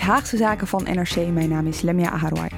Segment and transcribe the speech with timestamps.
[0.00, 1.16] Haagse Zaken van NRC.
[1.16, 2.48] Mijn naam is Lemia Aharwai.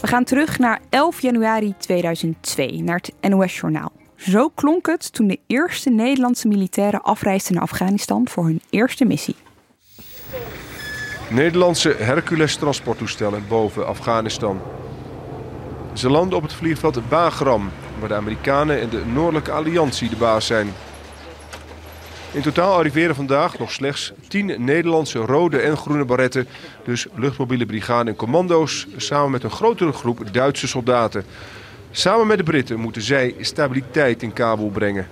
[0.00, 3.92] We gaan terug naar 11 januari 2002, naar het NOS-journaal.
[4.16, 9.36] Zo klonk het toen de eerste Nederlandse militairen afreisden naar Afghanistan voor hun eerste missie.
[11.30, 14.60] Nederlandse Hercules-transporttoestellen boven Afghanistan.
[15.92, 20.46] Ze landen op het vliegveld Bagram, waar de Amerikanen en de Noordelijke Alliantie de baas
[20.46, 20.72] zijn.
[22.32, 26.48] In totaal arriveren vandaag nog slechts 10 Nederlandse rode en groene barretten,
[26.84, 31.24] dus luchtmobiele brigade en commando's, samen met een grotere groep Duitse soldaten.
[31.90, 35.06] Samen met de Britten moeten zij stabiliteit in Kabul brengen.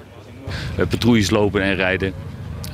[0.78, 2.14] Uh, patrouilles lopen en rijden.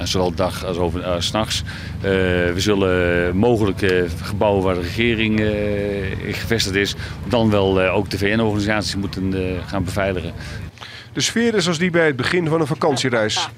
[0.03, 1.63] Zowel dag als over, uh, s'nachts.
[1.63, 6.95] Uh, we zullen mogelijke gebouwen waar de regering uh, gevestigd is,
[7.29, 9.35] dan wel ook de VN-organisaties moeten
[9.67, 10.33] gaan beveiligen.
[11.13, 13.49] De sfeer is als die bij het begin van een vakantiereis.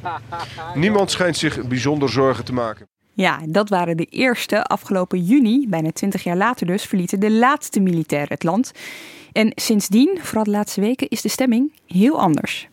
[0.75, 2.87] Niemand schijnt zich bijzonder zorgen te maken.
[3.15, 4.65] Ja, dat waren de eerste.
[4.65, 8.73] Afgelopen juni, bijna 20 jaar later dus, verlieten de laatste militairen het land.
[9.33, 12.69] En sindsdien, vooral de laatste weken, is de stemming heel anders.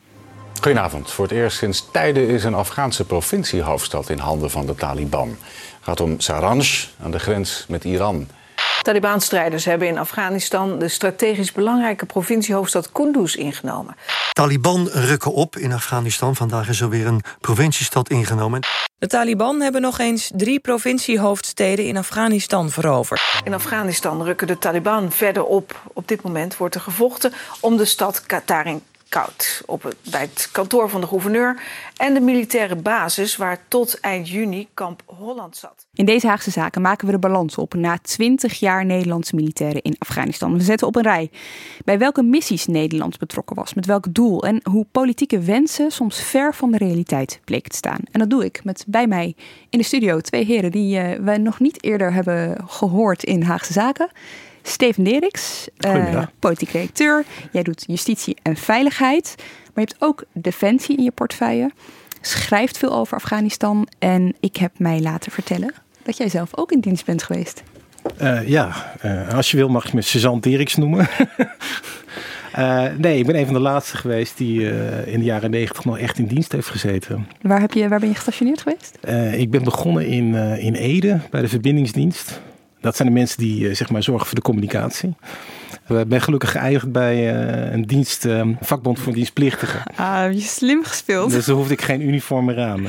[0.62, 1.12] Goedenavond.
[1.12, 5.30] Voor het eerst sinds tijden is een Afghaanse provinciehoofdstad in handen van de Taliban.
[5.30, 5.38] Het
[5.82, 8.28] gaat om Saranj aan de grens met Iran.
[8.82, 13.96] Taliban-strijders hebben in Afghanistan de strategisch belangrijke provinciehoofdstad Kunduz ingenomen.
[14.34, 16.36] Taliban rukken op in Afghanistan.
[16.36, 18.60] Vandaag is er weer een provinciestad ingenomen.
[19.00, 23.22] De Taliban hebben nog eens drie provinciehoofdsteden in Afghanistan veroverd.
[23.44, 25.82] In Afghanistan rukken de Taliban verder op.
[25.94, 30.90] Op dit moment wordt er gevochten om de stad Katarin koud op bij het kantoor
[30.90, 31.62] van de gouverneur
[31.98, 35.88] en de militaire basis waar tot eind juni kamp Holland zat.
[35.94, 39.96] In deze Haagse zaken maken we de balans op na 20 jaar Nederlandse militairen in
[39.98, 40.58] Afghanistan.
[40.58, 41.32] We zetten op een rij
[41.86, 46.56] bij welke missies Nederland betrokken was, met welk doel en hoe politieke wensen soms ver
[46.56, 48.00] van de realiteit bleken te staan.
[48.12, 49.36] En dat doe ik met bij mij
[49.70, 53.74] in de studio twee heren die uh, we nog niet eerder hebben gehoord in Haagse
[53.74, 54.10] zaken.
[54.70, 57.26] Steven Deriks, uh, politiek redacteur.
[57.52, 59.36] Jij doet justitie en veiligheid.
[59.38, 61.72] Maar je hebt ook defensie in je portefeuille.
[62.22, 63.88] Schrijft veel over Afghanistan.
[64.00, 67.64] En ik heb mij laten vertellen dat jij zelf ook in dienst bent geweest.
[68.22, 71.10] Uh, ja, uh, als je wil mag je me Suzanne Deriks noemen.
[72.98, 74.62] nee, ik ben een van de laatste geweest die
[75.06, 77.28] in de jaren negentig nog echt in dienst heeft gezeten.
[77.42, 78.98] Waar, heb je, waar ben je gestationeerd geweest?
[79.40, 82.42] ik ben begonnen in, in Ede bij de verbindingsdienst.
[82.82, 85.16] Dat zijn de mensen die zeg maar, zorgen voor de communicatie.
[85.90, 89.82] Ik ben gelukkig geëindigd bij uh, een dienst, uh, vakbond voor dienstplichtigen.
[89.96, 91.32] Ah, heb je slim gespeeld.
[91.32, 92.86] Dus daar hoefde ik geen uniform meer aan.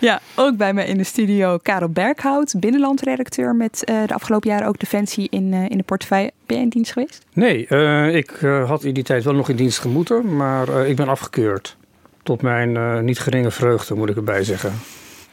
[0.00, 4.66] Ja, ook bij me in de studio Karel Berghout, binnenlandredacteur met uh, de afgelopen jaren
[4.66, 6.30] ook Defensie in, in de portefeuille.
[6.46, 7.24] Ben jij in dienst geweest?
[7.32, 7.66] Nee,
[8.12, 8.30] ik
[8.66, 11.76] had in die tijd wel nog in dienst gemoeten, maar ik ben afgekeurd.
[12.22, 14.72] Tot mijn niet geringe vreugde, moet ik erbij zeggen.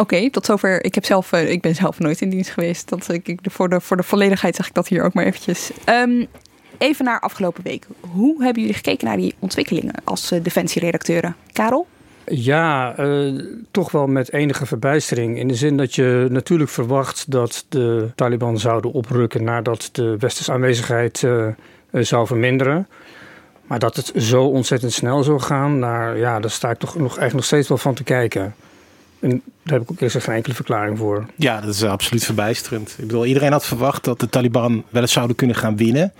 [0.01, 0.83] Oké, tot zover.
[0.85, 2.89] Ik, heb zelf, ik ben zelf nooit in dienst geweest.
[2.89, 5.71] Dat, ik, voor, de, voor de volledigheid zeg ik dat hier ook maar eventjes.
[5.89, 6.27] Um,
[6.77, 7.85] even naar afgelopen week.
[7.99, 11.35] Hoe hebben jullie gekeken naar die ontwikkelingen als uh, defensieredacteuren?
[11.53, 11.87] Karel?
[12.25, 15.37] Ja, uh, toch wel met enige verbijstering.
[15.37, 20.51] In de zin dat je natuurlijk verwacht dat de Taliban zouden oprukken nadat de westerse
[20.51, 21.25] aanwezigheid
[21.91, 22.87] zou verminderen.
[23.63, 27.01] Maar dat het zo ontzettend snel zou gaan, nou, ja, daar sta ik toch nog,
[27.01, 28.55] eigenlijk nog steeds wel van te kijken.
[29.21, 31.25] En daar heb ik ook eerst geen enkele verklaring voor.
[31.35, 32.95] Ja, dat is absoluut verbijsterend.
[32.97, 36.13] Ik bedoel, iedereen had verwacht dat de Taliban wel eens zouden kunnen gaan winnen.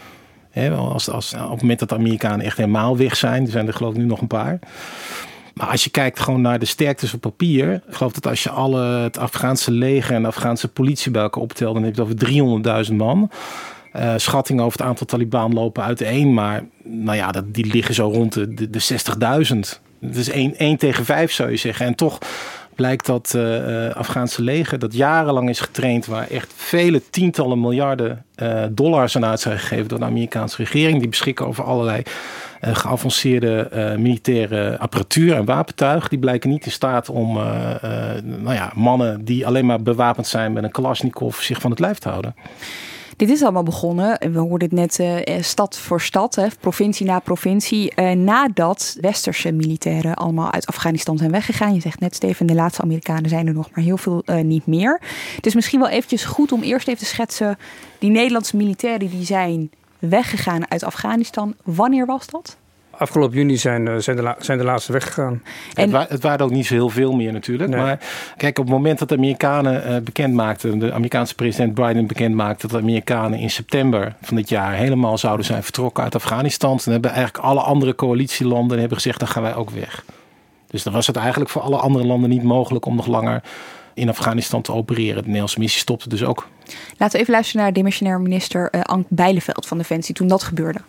[0.75, 3.73] Als, als, op het moment dat de Amerikanen echt helemaal weg zijn, er zijn er
[3.73, 4.59] geloof ik nu nog een paar.
[5.53, 7.73] Maar als je kijkt gewoon naar de sterktes op papier.
[7.73, 11.43] Ik geloof dat als je alle het Afghaanse leger en de Afghaanse politie bij elkaar
[11.43, 12.11] optelt, dan heb je het
[12.63, 13.31] over 300.000 man.
[13.95, 16.33] Uh, schattingen over het aantal Taliban lopen uiteen.
[16.33, 19.79] Maar nou ja, dat, die liggen zo rond de, de, de 60.000.
[19.99, 21.85] Het is 1, 1 tegen 5 zou je zeggen.
[21.85, 22.17] En toch
[22.81, 28.63] blijkt dat uh, Afghaanse leger dat jarenlang is getraind, waar echt vele tientallen miljarden uh,
[28.71, 30.99] dollars aan uit zijn gegeven door de Amerikaanse regering.
[30.99, 32.03] Die beschikken over allerlei
[32.61, 36.07] geavanceerde militaire apparatuur en wapentuig.
[36.07, 37.33] Die blijken niet in staat om
[38.23, 41.97] nou ja, mannen die alleen maar bewapend zijn met een Kalashnikov zich van het lijf
[41.97, 42.35] te houden.
[43.21, 47.19] Dit is allemaal begonnen, we hoorden het net, uh, stad voor stad, hè, provincie na
[47.19, 51.73] provincie, uh, nadat westerse militairen allemaal uit Afghanistan zijn weggegaan.
[51.73, 55.01] Je zegt net, Steven, de laatste Amerikanen zijn er nog, maar heel veel niet meer.
[55.35, 57.57] Het is misschien wel eventjes goed om eerst even te schetsen,
[57.99, 61.55] die Nederlandse militairen die zijn weggegaan uit Afghanistan.
[61.63, 62.57] Wanneer was dat?
[62.91, 65.43] Afgelopen juni zijn, eh, zijn, de, zijn de laatste weggegaan.
[65.73, 65.93] En...
[65.93, 67.69] Het, het, waren ook niet zo heel veel meer natuurlijk.
[67.75, 67.99] Maar
[68.37, 72.35] kijk, op het moment dat de Amerikanen uh, bekend maakten, de Amerikaanse president Biden bekend
[72.35, 76.79] maakte dat de Amerikanen in september van dit jaar helemaal zouden zijn vertrokken uit Afghanistan,
[76.83, 80.03] dan hebben eigenlijk alle andere coalitielanden hebben gezegd, dan gaan wij ook weg.
[80.67, 83.41] Dus dan was het eigenlijk voor alle andere landen niet mogelijk om nog langer
[83.93, 85.15] in Afghanistan te opereren.
[85.15, 86.47] De Nederlandse missie stopte dus ook.
[86.97, 90.79] Laten we even luisteren naar demissionair minister uh, Ank Bijleveld van Defensie toen dat gebeurde.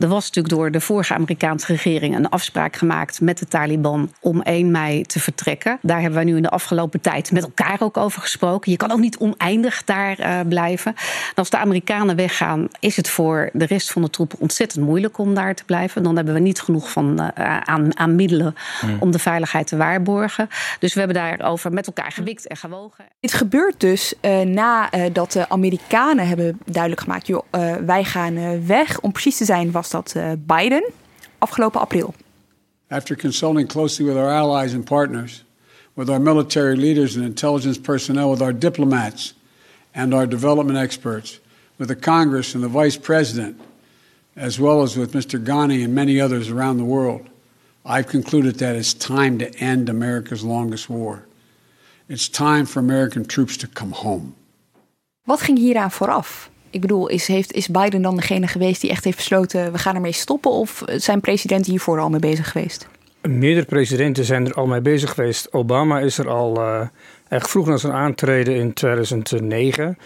[0.00, 4.42] Er was natuurlijk door de vorige Amerikaanse regering een afspraak gemaakt met de Taliban om
[4.42, 5.78] 1 mei te vertrekken.
[5.82, 8.70] Daar hebben wij nu in de afgelopen tijd met elkaar ook over gesproken.
[8.70, 10.94] Je kan ook niet oneindig daar uh, blijven.
[10.94, 15.18] En als de Amerikanen weggaan, is het voor de rest van de troepen ontzettend moeilijk
[15.18, 16.02] om daar te blijven.
[16.02, 18.96] Dan hebben we niet genoeg van, uh, aan, aan, middelen hmm.
[19.00, 20.48] om de veiligheid te waarborgen.
[20.78, 23.04] Dus we hebben daarover met elkaar gewikt en gewogen.
[23.20, 27.44] Dit gebeurt dus uh, nadat de Amerikanen hebben duidelijk gemaakt: joh,
[27.86, 29.00] wij gaan weg.
[29.00, 30.92] Om precies te zijn was dat uh, Biden
[31.38, 32.14] afgelopen april.
[32.88, 35.44] After consulting closely with our allies and partners,
[35.94, 39.34] with our military leaders and intelligence personnel, with our diplomats
[39.94, 41.40] and our development experts,
[41.78, 43.60] with the Congress and the Vice President,
[44.36, 45.38] as well as with Mr.
[45.38, 47.28] Ghani and many others around the world,
[47.84, 51.26] I've concluded that it's time to end America's longest war.
[52.08, 54.34] It's time for American troops to come home.
[55.24, 56.49] Wat ging hieraan vooraf?
[56.70, 59.72] Ik bedoel, is, heeft, is Biden dan degene geweest die echt heeft besloten...
[59.72, 62.88] we gaan ermee stoppen of zijn presidenten hiervoor al mee bezig geweest?
[63.22, 65.52] Meerdere presidenten zijn er al mee bezig geweest.
[65.52, 66.80] Obama is er al uh,
[67.28, 69.98] echt vroeg na zijn aantreden in 2009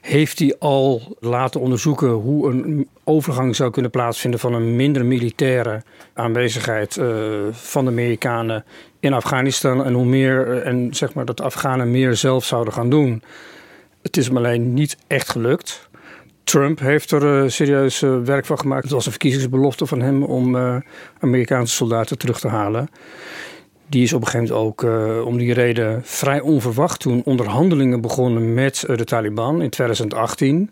[0.00, 5.82] heeft hij al laten onderzoeken hoe een overgang zou kunnen plaatsvinden van een minder militaire
[6.12, 7.06] aanwezigheid uh,
[7.50, 8.64] van de Amerikanen
[9.00, 12.90] in Afghanistan en hoe meer en zeg maar dat de Afghanen meer zelf zouden gaan
[12.90, 13.22] doen.
[14.02, 15.87] Het is hem alleen niet echt gelukt.
[16.48, 18.82] Trump heeft er uh, serieus uh, werk van gemaakt.
[18.82, 20.76] Het was een verkiezingsbelofte van hem om uh,
[21.20, 22.88] Amerikaanse soldaten terug te halen.
[23.86, 28.54] Die is op een gegeven moment ook om die reden vrij onverwacht toen onderhandelingen begonnen
[28.54, 30.70] met de Taliban in 2018.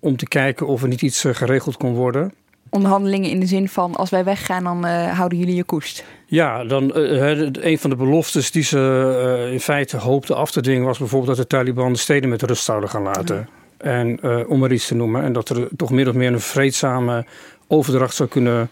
[0.00, 2.32] Om te kijken of er niet iets geregeld kon worden.
[2.70, 6.04] Onderhandelingen in de zin van als wij weggaan, dan houden jullie je koest.
[6.26, 10.98] Ja, dan, een van de beloftes die ze in feite hoopten af te dwingen was
[10.98, 13.36] bijvoorbeeld dat de Taliban de steden met rust zouden gaan laten.
[13.36, 13.65] Ja.
[13.78, 15.22] En uh, om er iets te noemen.
[15.22, 17.24] En dat er toch min of meer een vreedzame
[17.66, 18.70] overdracht zou kunnen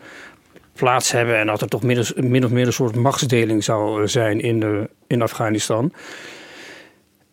[0.73, 1.39] plaats hebben.
[1.39, 4.91] En dat er toch min, of meer een soort machtsdeling zou eh, zijn in, de,
[5.07, 5.93] in Afghanistan.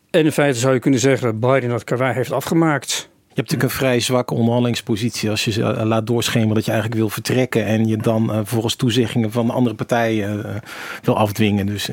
[0.09, 3.09] En in feite zou je kunnen zeggen dat Biden dat karwei heeft afgemaakt.
[3.33, 7.01] Je hebt natuurlijk een vrij zwakke onderhandelingspositie als je eh, laat doorschemeren dat je eigenlijk
[7.01, 10.55] wil vertrekken en je dan uh, volgens toezeggingen van andere partijen uh,
[11.03, 11.65] wil afdwingen.
[11.65, 11.85] Dus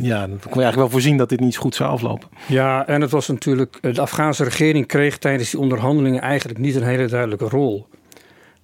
[0.00, 2.28] ja, dan kon je eigenlijk wel voorzien dat dit niet goed zou aflopen.
[2.46, 6.82] Ja, en het was natuurlijk, de Afghaanse regering kreeg tijdens die onderhandelingen eigenlijk niet een
[6.82, 7.86] hele duidelijke rol.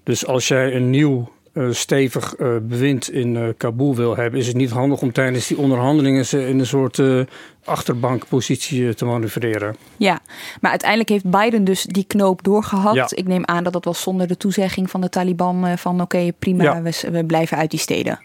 [0.03, 1.33] Dus als jij een nieuw
[1.71, 6.47] stevig bewind in Kabul wil hebben, is het niet handig om tijdens die onderhandelingen ze
[6.49, 7.01] in een soort
[7.67, 9.77] achterbankpositie te manoeuvreren.
[9.97, 10.21] Ja,
[10.61, 12.97] maar uiteindelijk heeft Biden dus die knoop doorgehakt.
[12.97, 13.09] Ja.
[13.11, 16.33] Ik neem aan dat dat was zonder de toezegging van de Taliban van oké, okay,
[16.33, 16.83] prima, ja.
[16.83, 18.21] we, we, blijven uit die steden.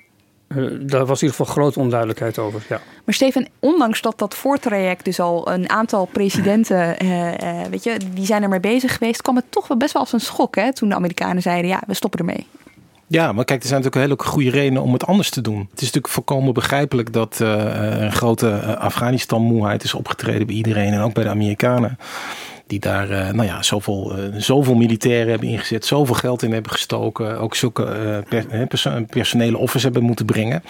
[0.81, 2.65] daar was in ieder geval grote onduidelijkheid over.
[2.69, 2.81] Ja.
[3.05, 6.95] Maar Steven, ondanks dat dat voortraject dus al een aantal presidenten,
[7.69, 10.19] weet je, die zijn ermee bezig geweest, kwam het toch wel best wel als een
[10.19, 12.48] schok hè, toen de Amerikanen zeiden, ja, we stoppen ermee.
[13.11, 15.59] Ja, maar kijk, er zijn natuurlijk hele goede redenen om het anders te doen.
[15.59, 20.93] Het is natuurlijk volkomen begrijpelijk dat uh, een grote uh, Afghanistan-moeheid is opgetreden bij iedereen
[20.93, 21.97] en ook bij de Amerikanen.
[22.71, 27.39] Die daar uh, nou ja, zoveel, zoveel militairen hebben ingezet, zoveel geld in hebben gestoken.
[27.39, 27.83] Ook zulke
[28.29, 30.63] per personele offers hebben moeten brengen.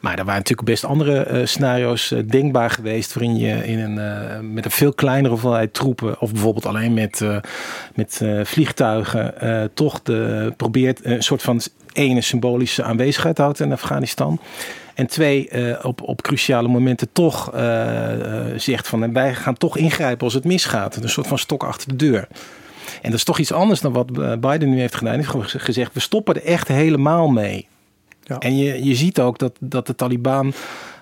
[0.00, 3.14] Maar er waren natuurlijk best andere scenario's denkbaar geweest.
[3.14, 6.20] waarin je in een, met een veel kleinere hoeveelheid troepen.
[6.20, 7.24] of bijvoorbeeld alleen met,
[7.94, 9.34] met vliegtuigen.
[9.74, 11.60] toch de, probeert een soort van
[11.92, 14.40] ene symbolische aanwezigheid te houden in Afghanistan.
[15.00, 18.12] En twee, uh, op, op cruciale momenten toch uh,
[18.56, 20.96] zegt van wij gaan toch ingrijpen als het misgaat.
[20.96, 22.28] Een soort van stok achter de deur.
[23.02, 25.14] En dat is toch iets anders dan wat Biden nu heeft gedaan.
[25.14, 27.66] Hij heeft gezegd, we stoppen er echt helemaal mee.
[28.22, 28.38] Ja.
[28.38, 30.52] En je, je ziet ook dat, dat de Taliban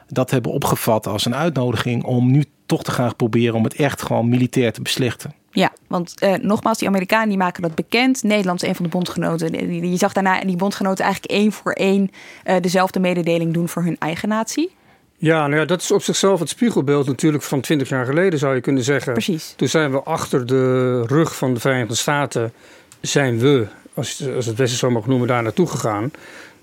[0.09, 4.03] dat hebben opgevat als een uitnodiging om nu toch te gaan proberen om het echt
[4.03, 5.33] gewoon militair te beslechten.
[5.59, 8.23] Ja, want uh, nogmaals, die Amerikanen die maken dat bekend.
[8.23, 9.91] Nederland is een van de bondgenoten.
[9.91, 12.11] Je zag daarna die bondgenoten eigenlijk één voor één
[12.47, 14.71] uh, dezelfde mededeling doen voor hun eigen natie.
[15.17, 18.55] Ja, nou ja, dat is op zichzelf het spiegelbeeld natuurlijk van 20 jaar geleden, zou
[18.55, 19.13] je kunnen zeggen.
[19.13, 19.55] Precies.
[19.57, 22.53] Toen zijn we achter de rug van de Verenigde Staten,
[23.01, 26.11] zijn we, als, als het Westen zo mag noemen, daar naartoe gegaan.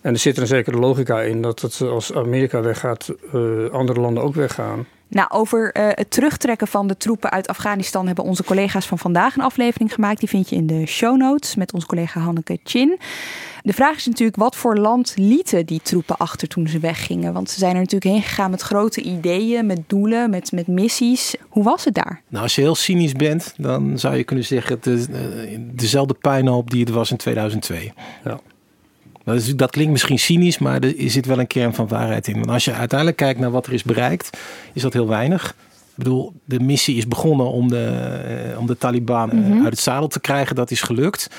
[0.01, 3.99] En er zit er een zekere logica in dat het, als Amerika weggaat, uh, andere
[3.99, 4.85] landen ook weggaan.
[5.07, 9.35] Nou, over uh, het terugtrekken van de troepen uit Afghanistan hebben onze collega's van vandaag
[9.35, 10.19] een aflevering gemaakt.
[10.19, 12.99] Die vind je in de show notes met onze collega Hanneke Chin.
[13.61, 17.33] De vraag is natuurlijk, wat voor land lieten die troepen achter toen ze weggingen?
[17.33, 21.35] Want ze zijn er natuurlijk heen gegaan met grote ideeën, met doelen, met, met missies.
[21.49, 22.21] Hoe was het daar?
[22.27, 24.77] Nou, als je heel cynisch bent, dan zou je kunnen zeggen...
[24.81, 27.93] De, eh, dezelfde puinhoop die het was in 2002.
[28.23, 28.39] Ja.
[29.25, 32.33] Dat, is, dat, klinkt misschien cynisch, maar er zit wel een kern van waarheid in.
[32.33, 34.37] Want als je uiteindelijk kijkt naar wat er is bereikt,
[34.73, 35.55] is dat heel weinig.
[35.95, 37.85] Ik bedoel, de missie is begonnen om de,
[38.51, 39.63] eh, om de Taliban eh, mhm.
[39.63, 40.55] uit het zadel te krijgen.
[40.55, 41.29] Dat is gelukt.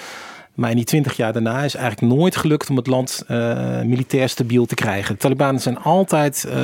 [0.55, 4.29] Maar in die twintig jaar daarna is eigenlijk nooit gelukt om het land uh, militair
[4.29, 5.15] stabiel te krijgen.
[5.15, 6.55] De Taliban zijn altijd, uh,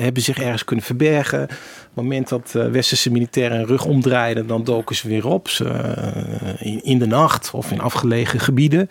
[0.00, 1.42] hebben zich ergens kunnen verbergen.
[1.42, 5.48] Op het moment dat westerse militairen hun rug omdraaiden, dan doken ze weer op.
[5.48, 5.64] Ze,
[6.58, 8.88] in, in, de nacht of in afgelegen gebieden.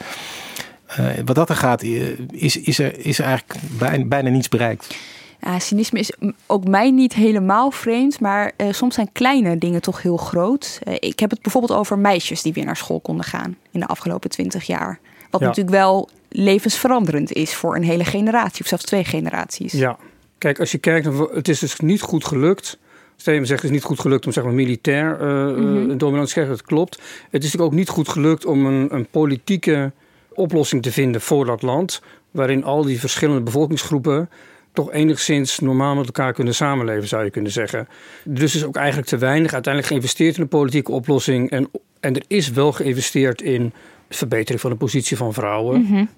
[1.00, 1.84] Uh, wat dat er gaat,
[2.32, 4.96] is, is, er, is er eigenlijk bijna, bijna niets bereikt.
[5.42, 6.12] Ja, cynisme is
[6.46, 10.80] ook mij niet helemaal vreemd, maar uh, soms zijn kleine dingen toch heel groot.
[10.88, 13.86] Uh, ik heb het bijvoorbeeld over meisjes die weer naar school konden gaan in de
[13.86, 15.00] afgelopen twintig jaar.
[15.30, 15.48] Wat ja.
[15.48, 19.72] natuurlijk wel levensveranderend is voor een hele generatie, of zelfs twee generaties.
[19.72, 19.98] Ja,
[20.38, 22.78] kijk, als je kijkt, het is dus niet goed gelukt.
[23.16, 25.98] Steven zegt het is niet goed gelukt om zeg maar, militair uh, mm -hmm.
[25.98, 26.56] dominant te krijgen.
[26.56, 26.96] Dat klopt.
[26.96, 27.04] Het
[27.44, 29.92] is natuurlijk ook niet goed gelukt om een, een politieke
[30.40, 32.02] oplossing te vinden voor dat land.
[32.32, 34.30] Waarin al die verschillende bevolkingsgroepen
[34.74, 37.88] toch enigszins normaal met elkaar kunnen samenleven, zou je kunnen zeggen.
[38.24, 41.50] Dus is ook eigenlijk te weinig uiteindelijk geïnvesteerd in een politieke oplossing.
[41.50, 41.70] En,
[42.00, 43.74] en er is wel geïnvesteerd in
[44.10, 45.82] verbetering van de positie van vrouwen.
[45.82, 46.10] Mm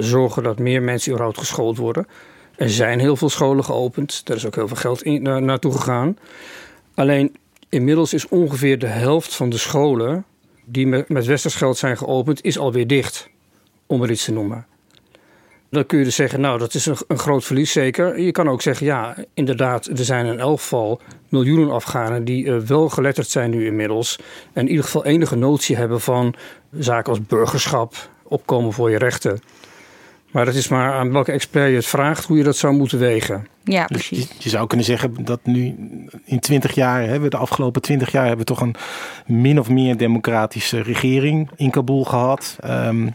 [0.00, 2.06] zorgen dat meer mensen überhaupt geschoold worden.
[2.56, 4.22] Er zijn heel veel scholen geopend.
[4.24, 6.18] Er is ook heel veel geld in, na, naartoe gegaan.
[6.94, 7.36] Alleen
[7.68, 10.24] inmiddels is ongeveer de helft van de scholen
[10.64, 13.30] die met, met westers geld zijn geopend, is alweer dicht
[13.92, 14.66] om er iets te noemen.
[15.70, 18.20] Dan kun je dus zeggen, nou, dat is een, een, groot verlies zeker.
[18.20, 22.58] Je kan ook zeggen, ja, inderdaad, er zijn in elk geval miljoenen Afghanen die uh,
[22.58, 24.18] wel geletterd zijn nu inmiddels.
[24.52, 26.34] En in ieder geval enige notie hebben van
[26.70, 29.40] zaken als burgerschap, opkomen voor je rechten.
[30.32, 32.98] Maar het is maar aan welke expert je het vraagt hoe je dat zou moeten
[32.98, 33.46] wegen.
[33.64, 34.28] Ja, dus precies.
[34.28, 35.74] je, je, zou kunnen zeggen dat nu
[36.24, 38.74] in 20 jaar, hè, de afgelopen 20 jaar, hebben we toch een
[39.26, 42.56] min of meer democratische regering in Kabul gehad.
[42.64, 43.14] Um,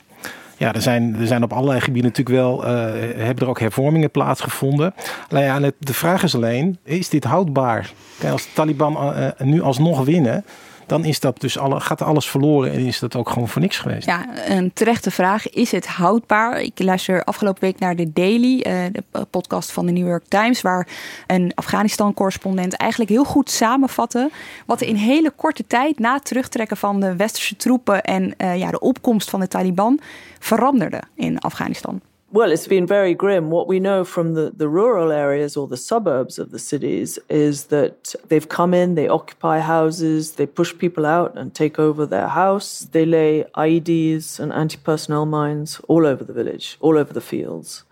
[0.57, 2.69] ja, er zijn, er zijn op allerlei gebieden natuurlijk wel, uh,
[3.15, 4.93] hebben er ook hervormingen plaatsgevonden.
[5.29, 7.91] Alleen ja, de vraag is alleen, is dit houdbaar?
[8.19, 10.45] Kijk, als de Taliban uh, nu alsnog winnen,
[10.87, 13.77] dan is dat dus alle, gaat alles verloren en is dat ook gewoon voor niks
[13.77, 14.05] geweest.
[14.05, 15.49] Ja, een terechte vraag.
[15.49, 16.61] Is het houdbaar?
[16.61, 20.61] Ik luister afgelopen week naar de Daily, uh, de podcast van de New York Times,
[20.61, 20.87] waar
[21.27, 24.29] een Afghanistan-correspondent eigenlijk heel goed samenvatte
[24.65, 28.57] wat er in hele korte tijd na het terugtrekken van de westerse troepen en uh,
[28.57, 29.99] ja, de opkomst van de Taliban
[30.39, 32.01] veranderde in Afghanistan.
[32.29, 33.51] Well, it's been very grim.
[33.51, 37.65] What we know from the, the rural areas or the suburbs of the cities is
[37.65, 42.27] that they've come in, they occupy houses, they push people out and take over their
[42.27, 42.81] house.
[42.81, 47.83] They lay IEDs and anti personnel mines all over the village, all over the fields.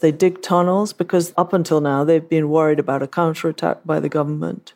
[0.00, 4.08] They dig tunnels because up until now they've been worried about a counterattack by the
[4.08, 4.74] government.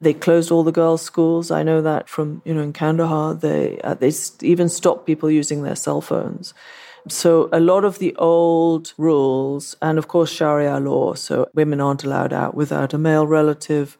[0.00, 1.50] They closed all the girls' schools.
[1.50, 3.34] I know that from you know in Kandahar.
[3.34, 6.54] They uh, they even stopped people using their cell phones.
[7.08, 12.04] So a lot of the old rules, and of course Sharia law, so women aren't
[12.04, 13.96] allowed out without a male relative.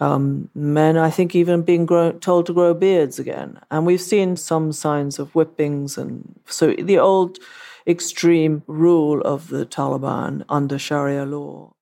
[0.00, 3.60] Um, men, I think, even being grow- told to grow beards again.
[3.70, 5.98] And we've seen some signs of whippings.
[5.98, 7.38] And so the old
[7.86, 11.72] extreme rule of the Taliban under Sharia law.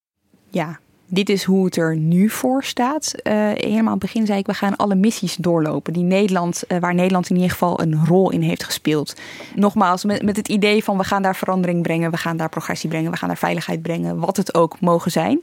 [0.50, 0.76] Yeah,
[1.08, 3.14] dit is hoe het er nu voor staat.
[3.22, 5.92] Uh, helemaal aan het begin zei ik, we gaan alle missies doorlopen.
[5.92, 9.14] Die Nederland, uh, waar Nederland in ieder geval een rol in heeft gespeeld.
[9.54, 12.88] Nogmaals, met, met het idee van we gaan daar verandering brengen, we gaan daar progressie
[12.88, 15.40] brengen, we gaan daar veiligheid brengen, wat het ook mogen zijn.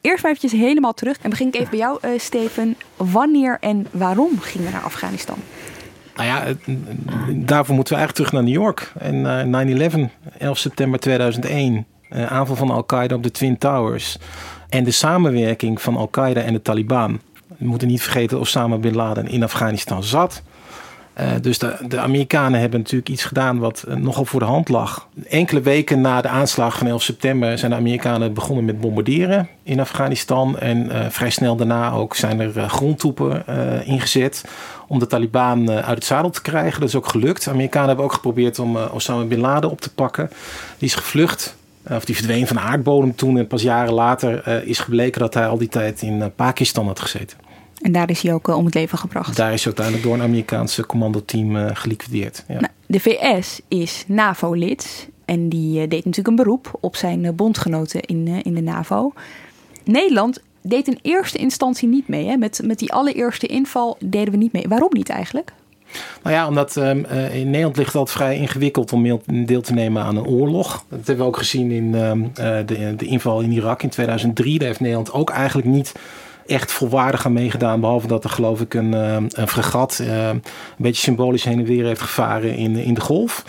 [0.00, 1.18] Eerst maar eventjes helemaal terug.
[1.22, 2.76] En begin ik even bij jou, uh, Steven.
[2.96, 5.36] Wanneer en waarom gingen we naar Afghanistan?
[6.16, 6.44] Nou ja,
[7.32, 8.92] daarvoor moeten we eigenlijk terug naar New York.
[8.98, 11.86] En 9-11, 11 september 2001.
[12.10, 14.18] uh, aanval van Al-Qaeda op de Twin Towers
[14.74, 17.20] en de samenwerking van Al-Qaeda en de Taliban.
[17.46, 20.42] We moeten niet vergeten dat Osama bin Laden in Afghanistan zat.
[21.20, 24.68] Uh, dus de, de, Amerikanen hebben natuurlijk iets gedaan wat uh, nogal voor de hand
[24.68, 25.08] lag.
[25.28, 29.80] Enkele weken na de aanslag van 11 september zijn de Amerikanen begonnen met bombarderen in
[29.80, 30.58] Afghanistan.
[30.58, 33.46] En uh, vrij snel daarna ook zijn er grondtroepen
[33.86, 34.44] ingezet
[34.86, 36.80] om de Taliban uit het zadel te krijgen.
[36.80, 37.44] Dat is ook gelukt.
[37.44, 40.30] De Amerikanen hebben ook geprobeerd om Osama bin Laden op te pakken.
[40.78, 41.56] Die is gevlucht.
[41.90, 43.38] Of die verdween van de aardbodem toen.
[43.38, 47.38] En pas jaren later is gebleken dat hij al die tijd in Pakistan had gezeten.
[47.80, 49.36] En daar is hij ook om het leven gebracht.
[49.36, 52.44] Daar is hij uiteindelijk door een Amerikaanse commandoteam geliquideerd.
[52.48, 52.54] Ja.
[52.54, 58.26] Nou, de VS is NAVO-lid en die deed natuurlijk een beroep op zijn bondgenoten in,
[58.26, 59.12] in de NAVO.
[59.84, 62.26] Nederland deed in eerste instantie niet mee.
[62.26, 62.36] Hè?
[62.36, 64.68] Met, met die allereerste inval deden we niet mee.
[64.68, 65.52] Waarom niet eigenlijk?
[66.22, 70.02] Nou ja, omdat um, uh, in Nederland ligt altijd vrij ingewikkeld om deel te nemen
[70.02, 70.84] aan een oorlog.
[70.88, 74.58] Dat hebben we ook gezien in um, uh, de, de, inval in Irak in 2003.
[74.58, 75.92] Daar heeft Nederland ook eigenlijk niet
[76.46, 77.80] echt volwaardig aan meegedaan.
[77.80, 80.42] Behalve dat er geloof ik een, eh, een fregat een
[80.76, 83.44] beetje symbolisch heen en weer heeft gevaren in, in de golf.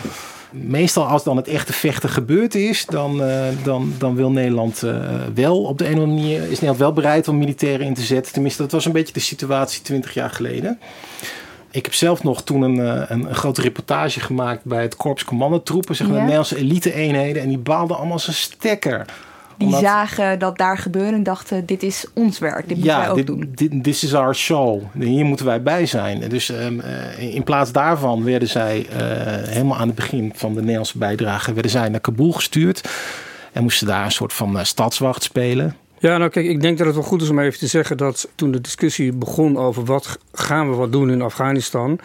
[0.50, 4.82] Meestal als dan het echte vechten gebeurd is, dan, uh, dan, dan wil Nederland
[5.34, 8.02] wel op de een of andere manier, is Nederland wel bereid om militairen in te
[8.02, 8.32] zetten.
[8.32, 10.78] Tenminste, dat was een beetje de situatie 20 jaar geleden.
[11.76, 12.78] Ik heb zelf nog toen een,
[13.12, 16.22] een, een grote reportage gemaakt bij het Korps Commandotroepen, zeg maar, ja.
[16.22, 17.42] de Nederlandse elite-eenheden.
[17.42, 19.06] En die baalden allemaal zijn stekker
[19.58, 23.10] die zagen dat daar gebeuren en dachten: dit is ons werk, dit moeten ja, wij
[23.10, 23.52] ook dit, doen.
[23.54, 24.82] Dit this is our show.
[24.98, 26.28] Hier moeten wij bij zijn.
[26.28, 28.96] Dus um, uh, in plaats daarvan werden zij uh,
[29.48, 32.88] helemaal aan het begin van de Nederlandse bijdrage werden zij naar Kabul gestuurd
[33.52, 35.76] en moesten daar een soort van uh, stadswacht spelen.
[36.06, 38.28] Ja, nou kijk, ik denk dat het wel goed is om even te zeggen dat
[38.34, 41.98] toen de discussie begon over wat gaan we wat doen in Afghanistan,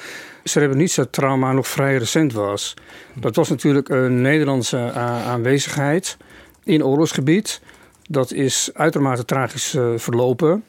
[0.44, 2.74] Srebrenica-trauma nog vrij recent was.
[3.14, 4.92] Dat was natuurlijk een Nederlandse
[5.26, 6.18] aanwezigheid
[6.64, 7.62] in oorlogsgebied.
[8.10, 10.64] Dat is uitermate tragisch uh, verlopen.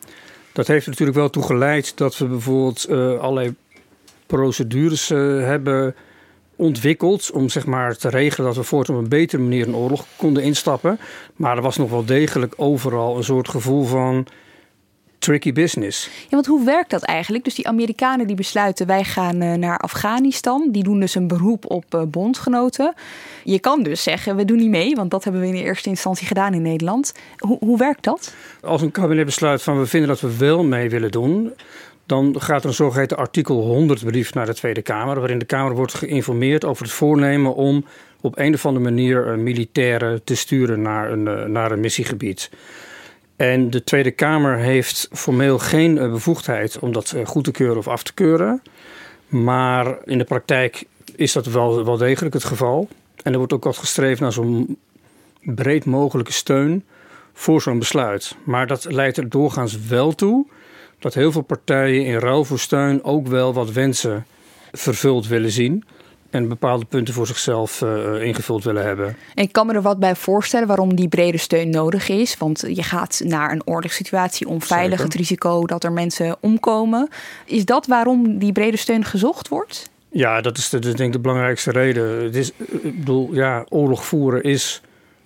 [0.53, 3.55] Dat heeft er natuurlijk wel toe geleid dat we bijvoorbeeld uh, allerlei
[4.27, 5.95] procedures hebben
[6.63, 10.07] ontwikkeld om zeg maar te regelen dat we voort op een betere manier een oorlog
[10.17, 10.99] konden instappen.
[11.37, 14.27] Maar er was nog wel degelijk overal een soort gevoel van
[15.23, 16.11] tricky business.
[16.23, 17.45] Ja, want hoe werkt dat eigenlijk?
[17.45, 20.69] Dus die Amerikanen die besluiten wij gaan uh, naar Afghanistan.
[20.71, 22.95] Die doen dus een beroep op uh, bondgenoten.
[23.45, 25.89] Je kan dus zeggen we doen niet mee, want dat hebben we in de eerste
[25.89, 27.13] instantie gedaan in Nederland.
[27.37, 28.35] Hoe, hoe werkt dat?
[28.63, 31.53] Als een kabinet besluit van we vinden dat we wel mee willen doen,
[32.13, 35.75] dan gaat er een zogeheten artikel 100 brief naar de Tweede Kamer, waarin de Kamer
[35.75, 37.85] wordt geïnformeerd over het voornemen om
[38.21, 42.51] op een of andere manier uh, militairen te sturen naar een, naar een missiegebied.
[43.37, 48.03] En de Tweede Kamer heeft formeel geen bevoegdheid om dat goed te keuren of af
[48.03, 48.63] te keuren.
[49.27, 50.85] Maar in de praktijk
[51.17, 52.89] is dat wel, wel degelijk het geval.
[53.23, 54.79] En er wordt ook altijd gestreefd naar zo'n
[55.41, 56.85] breed mogelijke steun
[57.33, 58.37] voor zo'n besluit.
[58.45, 60.47] Maar dat leidt er doorgaans wel toe
[61.03, 64.27] dat heel veel partijen in ruil voor steun ook wel wat wensen
[64.73, 65.85] vervuld willen zien
[66.31, 69.17] en bepaalde punten voor zichzelf uh, ingevuld willen hebben.
[69.35, 72.37] En ik kan me er wat bij voorstellen waarom die brede steun nodig is.
[72.39, 75.05] Want je gaat naar een oorlogssituatie onveilig, Zeker.
[75.05, 77.09] het risico dat er mensen omkomen.
[77.45, 79.91] Is dat waarom die brede steun gezocht wordt?
[80.09, 82.25] Ja, dat is de, de, denk ik de belangrijkste reden.
[82.25, 84.83] Het is, ik bedoel, ja, oorlog voeren is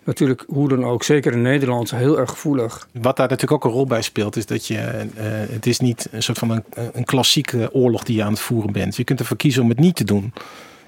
[0.06, 2.88] natuurlijk hoe dan ook, zeker in Nederland, heel erg gevoelig.
[2.92, 6.08] Wat daar natuurlijk ook een rol bij speelt, is dat je, uh, het is niet
[6.10, 8.96] een soort van een, een klassieke oorlog die je aan het voeren bent.
[8.96, 10.32] Je kunt ervoor kiezen om het niet te doen.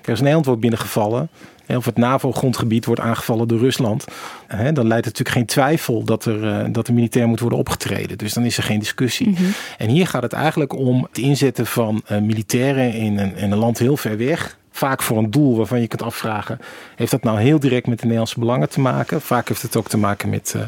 [0.04, 1.28] Als Nederland wordt binnengevallen,
[1.66, 4.04] of het NAVO-grondgebied wordt aangevallen door Rusland,
[4.48, 8.18] dan leidt het natuurlijk geen twijfel dat er, dat er militair moet worden opgetreden.
[8.18, 9.28] Dus dan is er geen discussie.
[9.28, 9.52] Mm-hmm.
[9.78, 13.78] En hier gaat het eigenlijk om het inzetten van militairen in een, in een land
[13.78, 16.58] heel ver weg vaak voor een doel waarvan je kunt afvragen:
[16.96, 19.20] heeft dat nou heel direct met de Nederlandse belangen te maken?
[19.20, 20.62] Vaak heeft het ook te maken met uh,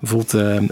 [0.00, 0.70] bijvoorbeeld uh,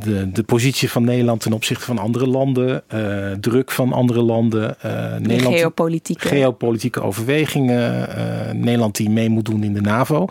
[0.00, 4.76] de, de positie van Nederland ten opzichte van andere landen, uh, druk van andere landen,
[5.18, 6.28] Nederland, geopolitieke.
[6.28, 8.08] geopolitieke overwegingen,
[8.60, 10.28] Nederland die mee moet doen in de NAVO.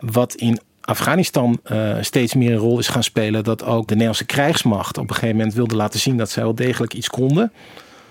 [0.00, 3.44] Wat in Afghanistan uh, steeds meer een rol is gaan spelen.
[3.44, 6.54] Dat ook de Nederlandse krijgsmacht op een gegeven moment wilde laten zien dat zij wel
[6.54, 7.52] degelijk iets konden.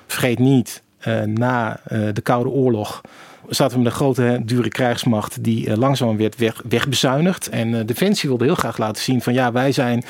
[0.07, 0.83] Vergeet niet,
[1.26, 3.02] na uh, de Koude Oorlog
[3.50, 7.50] zaten we met een grote dure krijgsmacht die uh, langzaam werd weg, wegbezuinigd.
[7.50, 10.04] En Defensie wilde heel graag laten zien van ja, wij zijn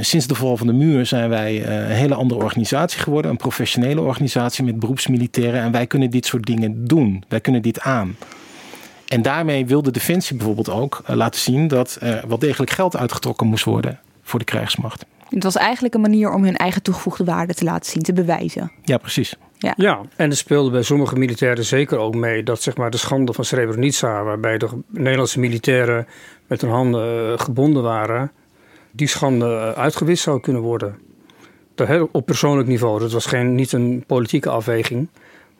[0.00, 3.30] sinds de val van de muur zijn wij een hele andere organisatie geworden.
[3.30, 5.60] Een professionele organisatie met beroepsmilitairen.
[5.60, 7.24] En wij kunnen dit soort dingen doen.
[7.28, 8.16] Wij kunnen dit aan.
[9.08, 13.64] En daarmee wilde Defensie bijvoorbeeld ook laten zien dat er wel degelijk geld uitgetrokken moest
[13.64, 15.04] worden voor de krijgsmacht.
[15.28, 18.72] Het was eigenlijk een manier om hun eigen toegevoegde waarde te laten zien, te bewijzen.
[18.84, 19.34] Ja, precies.
[19.62, 19.74] Ja.
[19.76, 23.32] ja, en er speelde bij sommige militairen zeker ook mee dat zeg maar, de schande
[23.32, 26.06] van Srebrenica, waarbij de Nederlandse militairen
[26.46, 28.32] met hun handen gebonden waren,
[28.90, 30.98] die schande uitgewist zou kunnen worden.
[32.12, 32.98] Op persoonlijk niveau.
[32.98, 35.08] Dat was geen, niet een politieke afweging.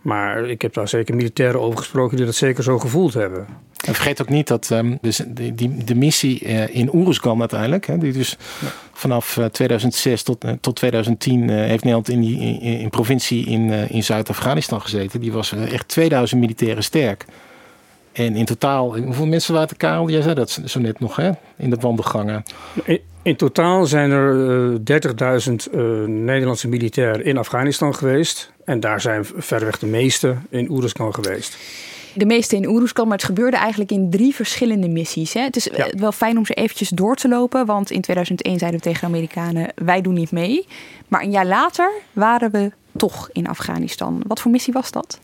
[0.02, 3.46] Maar ik heb daar zeker militairen over gesproken die dat zeker zo gevoeld hebben.
[3.84, 7.86] En vergeet ook niet dat um, dus die, die, de missie uh, in Oeruzgan uiteindelijk,
[7.86, 8.66] hè, die dus ja.
[8.92, 13.70] vanaf uh, 2006 tot, uh, tot 2010 heeft Nederland in die in, in provincie in,
[13.70, 15.20] in Zuid-Afghanistan gezeten.
[15.20, 17.24] Die was echt 2000 militairen sterk.
[18.12, 20.10] En in totaal, hoeveel mensen waren het, Karel?
[20.10, 21.30] Jij zei dat zo net nog, hè?
[21.56, 22.42] In de wandelgangen.
[22.84, 24.78] In, in totaal zijn er
[25.70, 25.70] 30.000
[26.06, 28.51] Nederlandse militairen in Afghanistan geweest.
[28.64, 31.56] En daar zijn verreweg de meeste in Oeruzkan geweest.
[32.14, 35.32] De meeste in Oeruzkan, maar het gebeurde eigenlijk in drie verschillende missies.
[35.32, 35.40] Hè?
[35.40, 35.88] Het is ja.
[35.96, 39.06] wel fijn om ze eventjes door te lopen, want in 2001 zeiden we tegen de
[39.06, 40.66] Amerikanen: wij doen niet mee.
[41.08, 44.22] Maar een jaar later waren we toch in Afghanistan.
[44.26, 45.20] Wat voor missie was dat?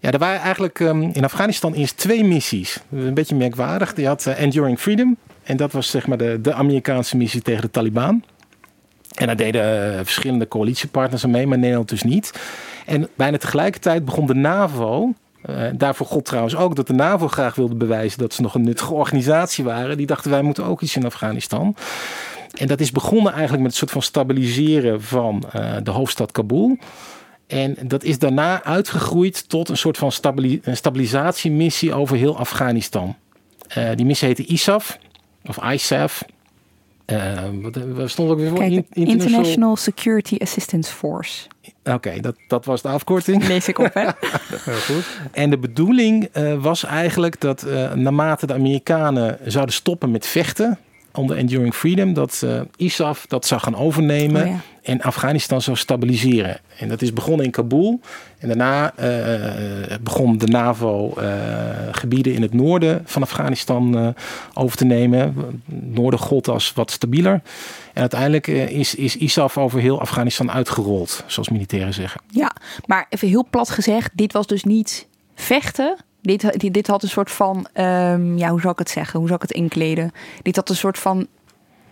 [0.00, 2.80] Ja, er waren eigenlijk um, in Afghanistan eerst twee missies.
[2.90, 3.96] Een beetje merkwaardig.
[3.96, 5.16] Je had uh, Enduring Freedom.
[5.42, 8.24] En dat was zeg maar de, de Amerikaanse missie tegen de Taliban.
[9.18, 12.40] En daar deden uh, verschillende coalitiepartners aan mee, maar Nederland dus niet.
[12.86, 15.12] En bijna tegelijkertijd begon de NAVO.
[15.50, 18.62] Uh, daarvoor God trouwens ook dat de NAVO graag wilde bewijzen dat ze nog een
[18.62, 19.96] nuttige organisatie waren.
[19.96, 21.76] Die dachten wij moeten ook iets in Afghanistan.
[22.54, 26.78] En dat is begonnen eigenlijk met een soort van stabiliseren van uh, de hoofdstad Kabul.
[27.46, 33.16] En dat is daarna uitgegroeid tot een soort van stabili stabilisatiemissie over heel Afghanistan.
[33.94, 34.98] Die missie heette ISAF,
[35.46, 36.24] of ISAF.
[37.12, 38.58] Uh, wat, wat stond ook weer voor?
[38.58, 39.12] Kijk, International...
[39.12, 41.46] International Security Assistance Force.
[41.84, 43.46] Oké, okay, dat, dat was de afkorting.
[43.46, 44.02] Lees ik op, hè?
[44.70, 45.20] Heel goed.
[45.32, 50.78] En de bedoeling uh, was eigenlijk dat uh, naarmate de Amerikanen zouden stoppen met vechten
[51.18, 54.60] onder Enduring Freedom, dat uh, ISAF dat zou gaan overnemen oh, ja.
[54.82, 56.60] en Afghanistan zou stabiliseren.
[56.78, 58.00] En dat is begonnen in Kabul.
[58.38, 61.24] En daarna uh, begon de NAVO uh,
[61.92, 64.14] gebieden in het noorden van Afghanistan
[64.54, 65.20] over te nemen.
[65.20, 67.42] Het noorden gold als wat stabieler.
[67.92, 72.20] En uiteindelijk is, is ISAF over heel Afghanistan uitgerold, zoals militairen zeggen.
[72.30, 72.52] Ja,
[72.86, 75.96] maar even heel plat gezegd, dit was dus niet vechten.
[76.20, 79.18] Dit, dit, dit had een soort van, um, ja, hoe zou ik het zeggen?
[79.18, 80.12] Hoe zou ik het inkleden?
[80.42, 81.26] Dit had een soort van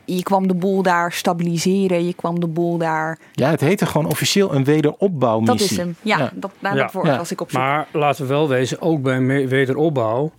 [0.06, 2.06] je kwam de boel daar stabiliseren.
[2.06, 3.18] Je kwam de boel daar.
[3.32, 5.58] Ja, het heette gewoon officieel een wederopbouwmissie.
[5.58, 5.96] Dat is hem.
[6.02, 6.30] Ja, ja.
[6.34, 6.90] Dat, nou, ja.
[7.02, 7.16] ja.
[7.16, 7.60] was ik op zoek.
[7.60, 10.32] Maar laten we wel wezen, ook bij wederopbouw.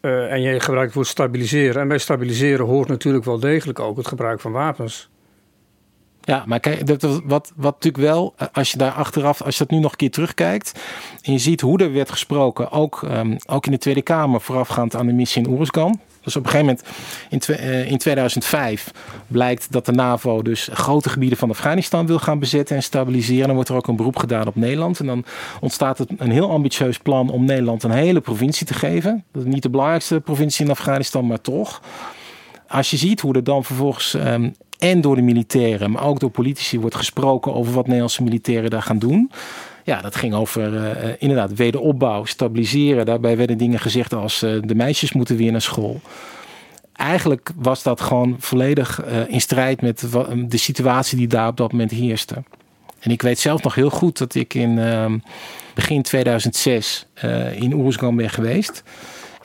[0.00, 1.82] Uh, en je gebruikt het woord stabiliseren.
[1.82, 5.10] En bij stabiliseren hoort natuurlijk wel degelijk ook het gebruik van wapens.
[6.26, 9.78] Ja, maar kijk, wat, wat natuurlijk wel, als je daar achteraf, als je dat nu
[9.78, 10.80] nog een keer terugkijkt.
[11.22, 14.96] en je ziet hoe er werd gesproken, ook, um, ook in de Tweede Kamer voorafgaand
[14.96, 16.00] aan de missie in Oeruzgan.
[16.22, 16.76] Dus op een gegeven
[17.30, 18.90] moment in, uh, in 2005
[19.26, 23.46] blijkt dat de NAVO dus grote gebieden van Afghanistan wil gaan bezetten en stabiliseren.
[23.46, 25.00] Dan wordt er ook een beroep gedaan op Nederland.
[25.00, 25.24] En dan
[25.60, 29.24] ontstaat het een heel ambitieus plan om Nederland een hele provincie te geven.
[29.32, 31.80] Dat is niet de belangrijkste provincie in Afghanistan, maar toch.
[32.68, 36.30] Als je ziet hoe er dan vervolgens um, en door de militairen, maar ook door
[36.30, 39.30] politici wordt gesproken over wat Nederlandse militairen daar gaan doen.
[39.84, 43.06] Ja, dat ging over uh, inderdaad wederopbouw, stabiliseren.
[43.06, 46.00] Daarbij werden dingen gezegd als uh, de meisjes moeten weer naar school.
[46.92, 50.06] Eigenlijk was dat gewoon volledig in strijd met
[50.48, 52.34] de situatie die daar op dat moment heerste.
[52.98, 54.74] En ik weet zelf nog heel goed dat ik in
[55.74, 57.06] begin 2006
[57.54, 58.82] in Oeruzgan ben geweest.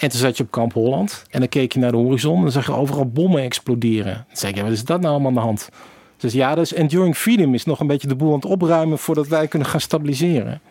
[0.02, 2.42] En toen zat je op kamp Holland en dan keek je naar de horizon en
[2.42, 4.14] dan zag je overal bommen exploderen.
[4.14, 5.70] Dan zei ik, ja, wat is dat nou allemaal aan de hand?
[6.18, 9.28] Dus ja, dus Enduring Freedom is nog een beetje de boel aan het opruimen voordat
[9.28, 10.62] wij kunnen gaan stabiliseren.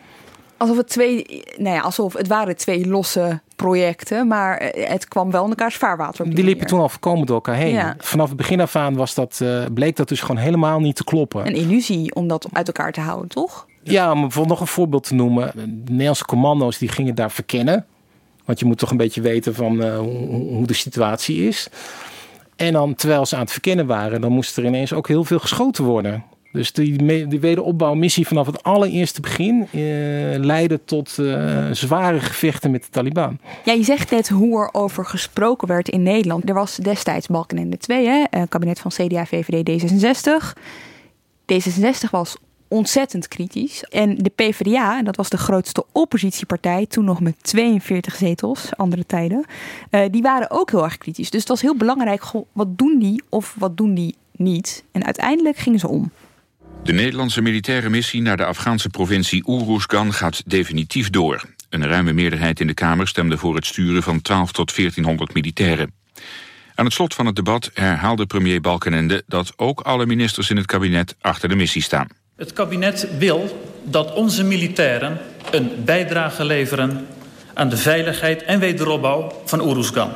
[0.57, 5.43] Alsof het twee, nou ja, alsof het waren twee losse projecten, maar het kwam wel
[5.43, 6.25] in elkaars vaarwater.
[6.25, 7.73] Die, die liepen toen al voorkomen door elkaar heen.
[7.73, 7.95] Ja.
[7.97, 11.03] Vanaf het begin af aan was dat, uh, bleek dat dus gewoon helemaal niet te
[11.03, 11.47] kloppen.
[11.47, 13.67] Een illusie om dat uit elkaar te houden, toch?
[13.83, 15.51] Ja, om bijvoorbeeld nog een voorbeeld te noemen.
[15.55, 17.85] De Nederlandse commando's die gingen daar verkennen.
[18.45, 21.67] Want je moet toch een beetje weten van uh, hoe, hoe de situatie is.
[22.55, 25.39] En dan, terwijl ze aan het verkennen waren, dan moest er ineens ook heel veel
[25.39, 26.23] geschoten worden.
[26.51, 29.69] Dus die, die wederopbouwmissie vanaf het allereerste begin uh,
[30.37, 33.39] leidde tot uh, zware gevechten met de Taliban.
[33.65, 36.49] Ja, je zegt net hoe er over gesproken werd in Nederland.
[36.49, 40.57] Er was destijds Balkenende 2, hè, een kabinet van CDA, VVD, D66.
[41.53, 42.35] D66 was
[42.71, 43.83] ontzettend kritisch.
[43.83, 49.45] En de PvdA, dat was de grootste oppositiepartij, toen nog met 42 zetels, andere tijden,
[49.91, 51.29] uh, die waren ook heel erg kritisch.
[51.29, 54.83] Dus het was heel belangrijk, wat doen die of wat doen die niet?
[54.91, 56.11] En uiteindelijk gingen ze om.
[56.83, 61.43] De Nederlandse militaire missie naar de Afghaanse provincie Oeroesgan gaat definitief door.
[61.69, 65.93] Een ruime meerderheid in de Kamer stemde voor het sturen van 12 tot 1400 militairen.
[66.75, 70.65] Aan het slot van het debat herhaalde premier Balkenende dat ook alle ministers in het
[70.65, 72.07] kabinet achter de missie staan.
[72.41, 75.17] Het kabinet wil dat onze militairen
[75.51, 77.07] een bijdrage leveren
[77.53, 80.09] aan de veiligheid en wederopbouw van Oeruzgan.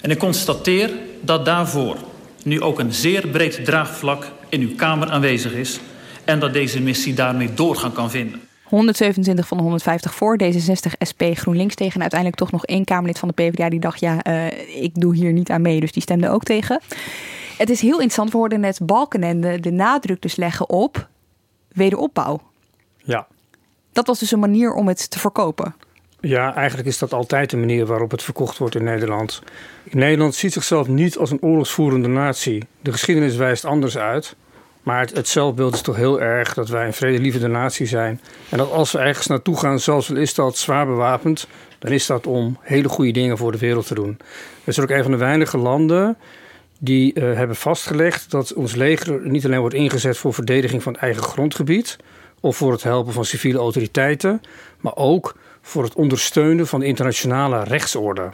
[0.00, 1.96] En ik constateer dat daarvoor
[2.44, 5.80] nu ook een zeer breed draagvlak in uw Kamer aanwezig is
[6.24, 8.40] en dat deze missie daarmee doorgang kan vinden.
[8.62, 11.94] 127 van de 150 voor, D66, SP, GroenLinks tegen.
[11.94, 14.00] En uiteindelijk toch nog één Kamerlid van de PvdA die dacht...
[14.00, 16.80] ja, uh, ik doe hier niet aan mee, dus die stemde ook tegen.
[17.58, 21.08] Het is heel interessant, we hoorden net Balkenende de nadruk dus leggen op
[21.72, 22.40] wederopbouw.
[22.96, 23.26] Ja.
[23.92, 25.74] Dat was dus een manier om het te verkopen.
[26.20, 29.42] Ja, eigenlijk is dat altijd de manier waarop het verkocht wordt in Nederland.
[29.90, 32.64] Nederland ziet zichzelf niet als een oorlogsvoerende natie.
[32.80, 34.36] De geschiedenis wijst anders uit.
[34.82, 38.20] Maar het, zelfbeeld is toch heel erg dat wij een vredelievende natie zijn.
[38.48, 41.46] En dat als we ergens naartoe gaan, zelfs al is dat zwaar bewapend,
[41.78, 44.18] dan is dat om hele goede dingen voor de wereld te doen.
[44.64, 46.16] We zijn ook een van de weinige landen
[46.82, 51.02] die uh, hebben vastgelegd dat ons leger niet alleen wordt ingezet voor verdediging van het
[51.02, 51.96] eigen grondgebied
[52.40, 54.40] of voor het helpen van civiele autoriteiten,
[54.80, 58.30] maar ook voor het ondersteunen van de internationale rechtsorde.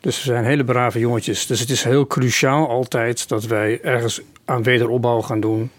[0.00, 1.46] Dus we zijn hele brave jongetjes.
[1.46, 5.70] Dus het is heel cruciaal altijd dat wij ergens aan wederopbouw gaan doen.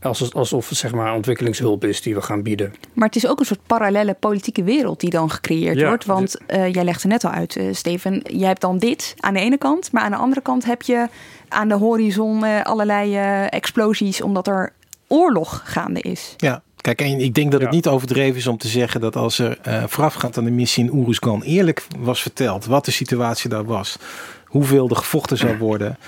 [0.00, 2.74] Alsof het zeg maar ontwikkelingshulp is die we gaan bieden.
[2.92, 6.04] Maar het is ook een soort parallele politieke wereld die dan gecreëerd wordt.
[6.04, 8.22] Want uh, jij legde net al uit, uh, Steven.
[8.24, 9.92] Jij hebt dan dit aan de ene kant.
[9.92, 11.08] Maar aan de andere kant heb je
[11.48, 13.16] aan de horizon uh, allerlei
[13.48, 14.20] explosies.
[14.20, 14.72] Omdat er
[15.06, 16.34] oorlog gaande is.
[16.36, 19.38] Ja, Kijk, en ik denk dat het niet overdreven is om te zeggen dat als
[19.38, 23.64] er uh, voorafgaand aan de missie in Oeruzgan eerlijk was verteld wat de situatie daar
[23.64, 23.98] was,
[24.44, 25.98] hoeveel er gevochten zou worden.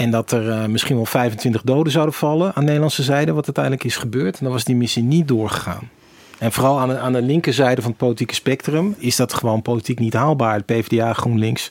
[0.00, 3.44] En dat er uh, misschien wel 25 doden zouden vallen aan de Nederlandse zijde, wat
[3.44, 4.38] uiteindelijk is gebeurd.
[4.38, 5.90] En dan was die missie niet doorgegaan.
[6.38, 9.98] En vooral aan de, aan de linkerzijde van het politieke spectrum is dat gewoon politiek
[9.98, 10.54] niet haalbaar.
[10.54, 11.70] Het PvdA, GroenLinks.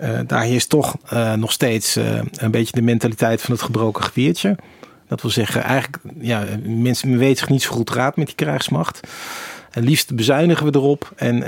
[0.00, 1.96] Uh, daar heerst toch uh, nog steeds
[2.36, 4.56] een beetje de mentaliteit van het gebroken gewiertje.
[5.08, 9.00] Dat wil zeggen, eigenlijk, ja, mensen weten zich niet zo goed raad met die krijgsmacht.
[9.70, 11.44] En liefst bezuinigen we erop en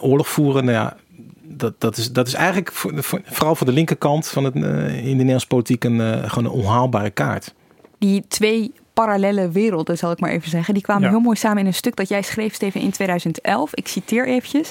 [0.00, 0.64] oorlog voeren.
[0.64, 0.96] Nou ja,
[1.44, 2.92] dat, dat, is, dat is eigenlijk voor,
[3.24, 4.62] vooral voor de linkerkant van het, uh,
[4.96, 7.54] in de Nederlandse politiek een, uh, gewoon een onhaalbare kaart.
[7.98, 10.74] Die twee parallele werelden, zal ik maar even zeggen.
[10.74, 13.74] Die kwamen heel mooi samen in een stuk dat jij schreef, Steven, in 2011.
[13.74, 14.70] Ik citeer eventjes.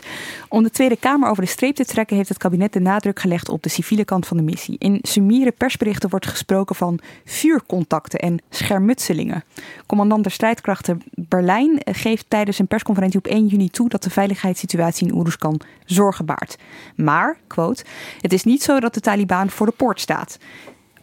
[0.49, 2.15] Om de Tweede Kamer over de streep te trekken...
[2.15, 4.75] heeft het kabinet de nadruk gelegd op de civiele kant van de missie.
[4.77, 9.43] In summiere persberichten wordt gesproken van vuurcontacten en schermutselingen.
[9.85, 13.89] Commandant der strijdkrachten Berlijn geeft tijdens een persconferentie op 1 juni toe...
[13.89, 16.57] dat de veiligheidssituatie in Oeruzkan zorgen baart.
[16.95, 17.83] Maar, quote,
[18.19, 20.37] het is niet zo dat de Taliban voor de poort staat.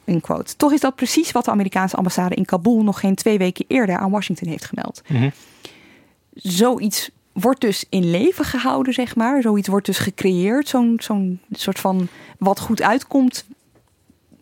[0.09, 0.57] Unquote.
[0.57, 3.99] Toch is dat precies wat de Amerikaanse ambassade in Kabul nog geen twee weken eerder
[3.99, 5.03] aan Washington heeft gemeld.
[5.09, 5.33] Mm
[6.33, 9.43] Zoiets wordt dus in leven gehouden, zeg maar.
[9.43, 10.69] Zoiets wordt dus gecreëerd.
[10.69, 13.45] Zo'n zo'n soort van wat goed uitkomt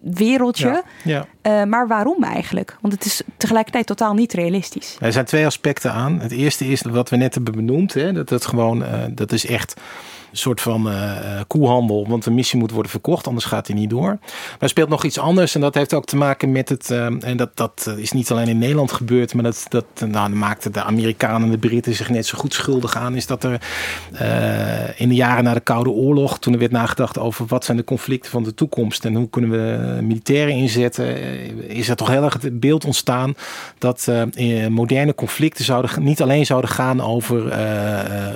[0.01, 0.83] wereldje.
[1.05, 2.77] Ja, Uh, maar waarom eigenlijk?
[2.81, 4.97] Want het is tegelijkertijd totaal niet realistisch.
[5.01, 6.21] Er zijn twee aspecten aan.
[6.21, 7.95] Het eerste is wat we net hebben benoemd.
[7.95, 9.81] Hè, dat het gewoon, uh, dat is echt
[10.33, 12.07] soort van uh, koehandel.
[12.09, 14.19] Want de missie moet worden verkocht, anders gaat hij niet door.
[14.21, 15.55] Maar er speelt nog iets anders.
[15.55, 16.91] En dat heeft ook te maken met het.
[16.91, 19.35] en dat, dat is niet alleen in Nederland gebeurd.
[19.35, 22.97] Maar dat, dat nou, maakten de Amerikanen en de Britten zich net zo goed schuldig
[22.97, 23.15] aan.
[23.15, 23.61] Is dat er
[24.97, 26.39] in de jaren na de Koude Oorlog.
[26.39, 29.05] Toen er werd nagedacht over wat zijn de conflicten van de toekomst.
[29.05, 31.17] En hoe kunnen we militairen inzetten.
[31.69, 33.35] Is er toch heel erg het beeld ontstaan.
[33.79, 34.11] Dat
[34.69, 37.53] moderne conflicten zouden, niet alleen zouden gaan over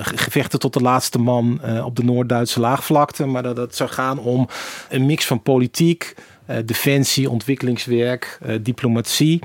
[0.03, 3.27] gevechten tot de laatste man op de Noord-Duitse laagvlakte.
[3.27, 4.49] Maar dat het zou gaan om
[4.89, 6.15] een mix van politiek,
[6.51, 9.41] uh, defensie, ontwikkelingswerk, uh, diplomatie.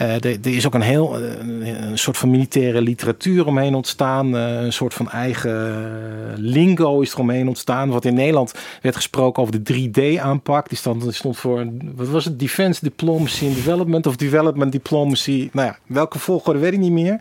[0.00, 4.32] Uh, er, is ook een heel een soort van militaire literatuur omheen ontstaan.
[4.32, 7.88] een soort van eigen lingo is er omheen ontstaan.
[7.90, 10.68] Wat in Nederland werd gesproken over de 3D-aanpak.
[10.68, 12.38] Die stond, stond voor, wat was het?
[12.38, 15.48] Defense Diplomacy and Development of Development Diplomacy.
[15.52, 17.20] Nou ja, welke volgorde weet ik niet meer.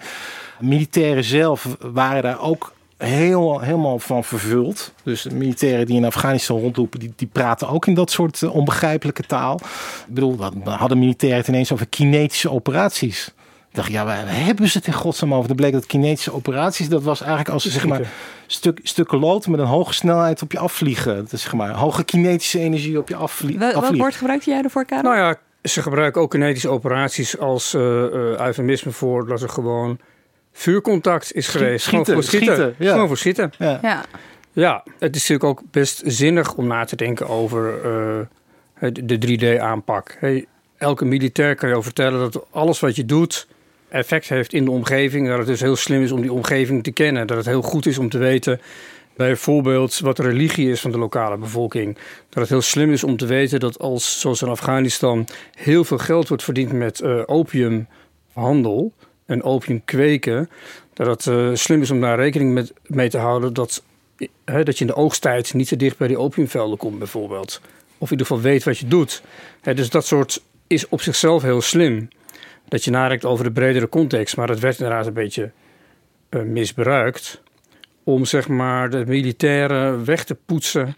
[0.60, 2.73] Militairen zelf waren daar ook
[3.07, 4.93] heel, helemaal van vervuld.
[5.03, 8.55] Dus de militairen die in Afghanistan rondlopen, die, die praten ook in dat soort uh,
[8.55, 9.55] onbegrijpelijke taal.
[10.07, 13.33] Ik bedoel, dan hadden militairen het ineens over kinetische operaties.
[13.69, 15.47] Ik dacht, ja, waar hebben ze het in godsnaam over?
[15.47, 18.01] Dan bleek dat kinetische operaties, dat was eigenlijk als zeg maar
[18.47, 21.15] stuk, stukken lood met een hoge snelheid op je afvliegen.
[21.15, 23.59] Dat is zeg maar hoge kinetische energie op je afvliegen.
[23.59, 25.03] Wel, welk woord gebruikte jij ervoor, Karel?
[25.03, 29.99] Nou ja, ze gebruiken ook kinetische operaties als uh, uh, eufemisme voor dat er gewoon
[30.51, 31.85] vuurcontact is geweest.
[31.85, 32.55] Schieten, gewoon voor schieten.
[32.55, 32.91] schieten ja.
[32.91, 33.51] Gewoon voor schieten.
[33.57, 33.79] Ja.
[33.81, 34.05] Ja.
[34.51, 37.75] ja, het is natuurlijk ook best zinnig om na te denken over
[38.79, 40.17] uh, de 3D-aanpak.
[40.19, 40.45] Hey,
[40.77, 43.47] elke militair kan jou vertellen dat alles wat je doet
[43.89, 45.27] effect heeft in de omgeving.
[45.27, 47.27] Dat het dus heel slim is om die omgeving te kennen.
[47.27, 48.62] Dat het heel goed is om te weten
[49.15, 51.97] bijvoorbeeld wat de religie is van de lokale bevolking.
[52.29, 55.97] Dat het heel slim is om te weten dat als, zoals in Afghanistan, heel veel
[55.97, 58.93] geld wordt verdiend met uh, opiumhandel
[59.29, 60.49] en opium kweken,
[60.93, 63.83] dat het uh, slim is om daar rekening met, mee te houden dat,
[64.43, 67.61] dat je in de oogsttijd niet te dicht bij die opiumvelden komt, bijvoorbeeld.
[67.97, 69.21] Of in ieder geval weet wat je doet.
[69.61, 72.07] dus dat soort is op zichzelf heel slim.
[72.67, 75.51] Dat je nadenkt over de bredere context, maar het werd inderdaad een beetje
[76.29, 77.41] uh, misbruikt
[78.03, 80.95] om zeg maar de militairen weg te poetsen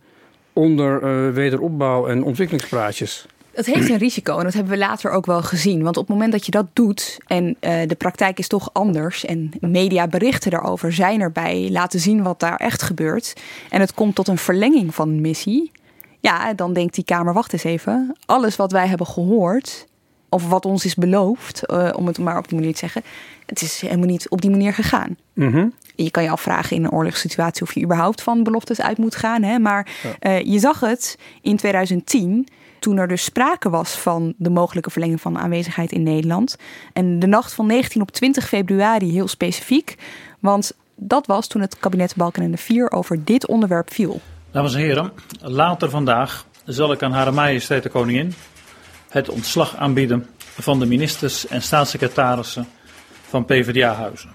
[0.53, 3.27] onder wederopbouw en ontwikkelingspraatjes.
[3.53, 5.83] Dat heeft een risico en dat hebben we later ook wel gezien.
[5.83, 9.25] Want op het moment dat je dat doet en uh, de praktijk is toch anders
[9.25, 13.33] en media berichten daarover zijn erbij, laten zien wat daar echt gebeurt
[13.69, 15.71] en het komt tot een verlenging van een missie,
[16.19, 19.87] ja, dan denkt die Kamer, wacht eens even, alles wat wij hebben gehoord
[20.29, 23.03] of wat ons is beloofd, uh, om het maar op die manier te zeggen,
[23.45, 25.17] het is helemaal niet op die manier gegaan.
[25.33, 29.15] Mm Je kan je afvragen in een oorlogssituatie of je überhaupt van beloftes uit moet
[29.15, 29.43] gaan.
[29.43, 29.59] Hè?
[29.59, 29.87] Maar
[30.21, 32.47] uh, je zag het in 2010
[32.81, 36.57] toen er dus sprake was van de mogelijke verlenging van aanwezigheid in Nederland.
[36.93, 39.95] En de nacht van 19 op 20 februari heel specifiek.
[40.39, 44.21] Want dat was toen het kabinet Balkenende 4 over dit onderwerp viel.
[44.51, 48.33] Dames en heren, later vandaag zal ik aan Hare Majesteit de Koningin
[49.09, 52.67] het ontslag aanbieden van de ministers en staatssecretarissen
[53.27, 54.29] van PvdA-huizen.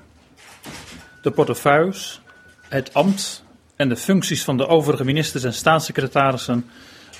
[1.22, 2.20] De portefeuilles,
[2.68, 3.44] het ambt
[3.76, 6.70] en de functies van de overige ministers en staatssecretarissen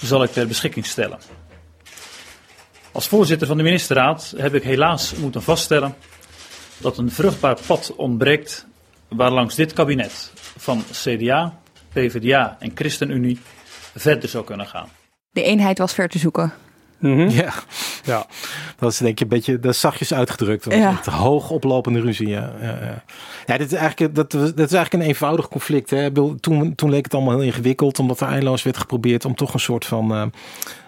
[0.01, 1.19] zal ik ter beschikking stellen.
[2.93, 5.95] Als voorzitter van de ministerraad heb ik helaas moeten vaststellen
[6.79, 8.67] dat een vruchtbaar pad ontbreekt
[9.09, 11.59] waarlangs dit kabinet van CDA,
[11.93, 13.39] PvdA en ChristenUnie
[13.97, 14.89] verder zou kunnen gaan.
[15.31, 16.53] De eenheid was ver te zoeken.
[16.99, 17.29] Mm -hmm.
[17.29, 17.53] Ja.
[18.05, 18.27] ja,
[18.79, 20.75] dat is denk ik een beetje dat zachtjes uitgedrukt.
[20.75, 20.95] Ja.
[20.97, 22.29] Het hoog oplopende ruzie.
[22.29, 23.03] Ja, ja, ja.
[23.47, 25.91] ja dit is eigenlijk, dat, dat is eigenlijk een eenvoudig conflict.
[25.91, 26.11] Hè.
[26.41, 29.61] Toen, toen leek het allemaal heel ingewikkeld, omdat er eindeloos werd geprobeerd om toch een
[29.61, 30.23] soort van uh,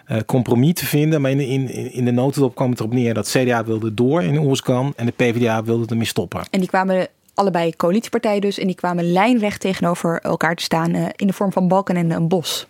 [0.08, 1.20] uh, compromis te vinden.
[1.20, 4.38] Maar in, in, in de notendop kwam het erop neer dat CDA wilde door in
[4.38, 6.40] Oerskan en de PvdA wilde ermee stoppen.
[6.50, 11.06] En die kwamen allebei coalitiepartijen dus en die kwamen lijnrecht tegenover elkaar te staan uh,
[11.16, 12.66] in de vorm van balken en een bos.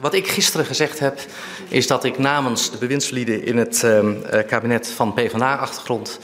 [0.00, 1.20] Wat ik gisteren gezegd heb,
[1.68, 4.08] is dat ik namens de bewindslieden in het uh,
[4.46, 6.20] kabinet van PvdA-achtergrond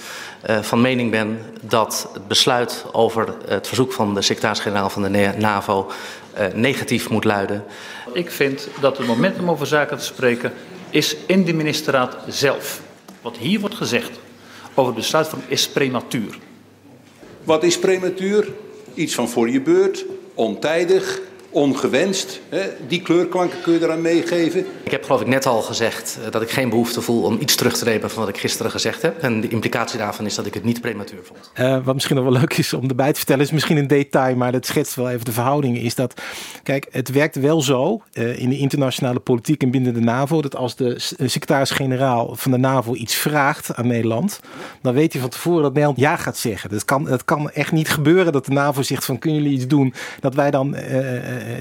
[0.51, 5.35] uh, van mening ben dat het besluit over het verzoek van de secretaris-generaal van de
[5.39, 5.91] NAVO
[6.39, 7.65] uh, negatief moet luiden.
[8.13, 10.53] Ik vind dat het moment om over zaken te spreken
[10.91, 12.81] is in de ministerraad zelf.
[13.23, 14.11] Wat hier wordt gezegd
[14.75, 16.39] over de besluitvorming is prematuur.
[17.45, 18.49] Wat is prematuur?
[18.95, 20.05] Iets van voor je beurt,
[20.35, 21.21] ontijdig,
[21.59, 22.41] ongewenst.
[22.49, 22.63] Hè?
[22.89, 24.67] Die kleurklanken kun je eraan meegeven.
[24.83, 27.77] Ik heb geloof ik net al gezegd dat ik geen behoefte voel om iets terug
[27.77, 29.23] te nemen van wat ik gisteren gezegd heb.
[29.23, 31.51] En de implicatie daarvan is dat ik het niet prematuur vond.
[31.59, 34.37] Uh, wat misschien nog wel leuk is om erbij te vertellen, is misschien een detail,
[34.37, 35.81] maar dat schetst wel even de verhoudingen.
[35.81, 36.23] Is dat,
[36.63, 40.57] kijk, het werkt wel zo uh, in de internationale politiek en binnen de NAVO, dat
[40.57, 40.95] als de
[41.25, 44.41] secretaris-generaal van de NAVO iets vraagt aan Nederland,
[44.83, 46.71] dan weet hij van tevoren dat Nederland ja gaat zeggen.
[46.71, 49.67] Dat kan, dat kan echt niet gebeuren dat de NAVO zegt van kunnen jullie iets
[49.67, 50.83] doen, dat wij dan uh,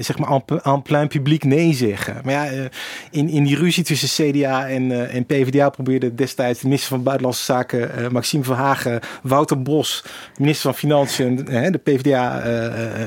[0.00, 2.20] zeg maar aan plein publiek nee zeggen.
[2.24, 2.68] Maar ja,
[3.10, 7.44] in, in die ruzie tussen CDA en, en PvdA probeerde destijds de minister van Buitenlandse
[7.44, 10.04] Zaken Maxime Verhagen, Wouter Bos,
[10.36, 12.42] minister van Financiën, de PvdA,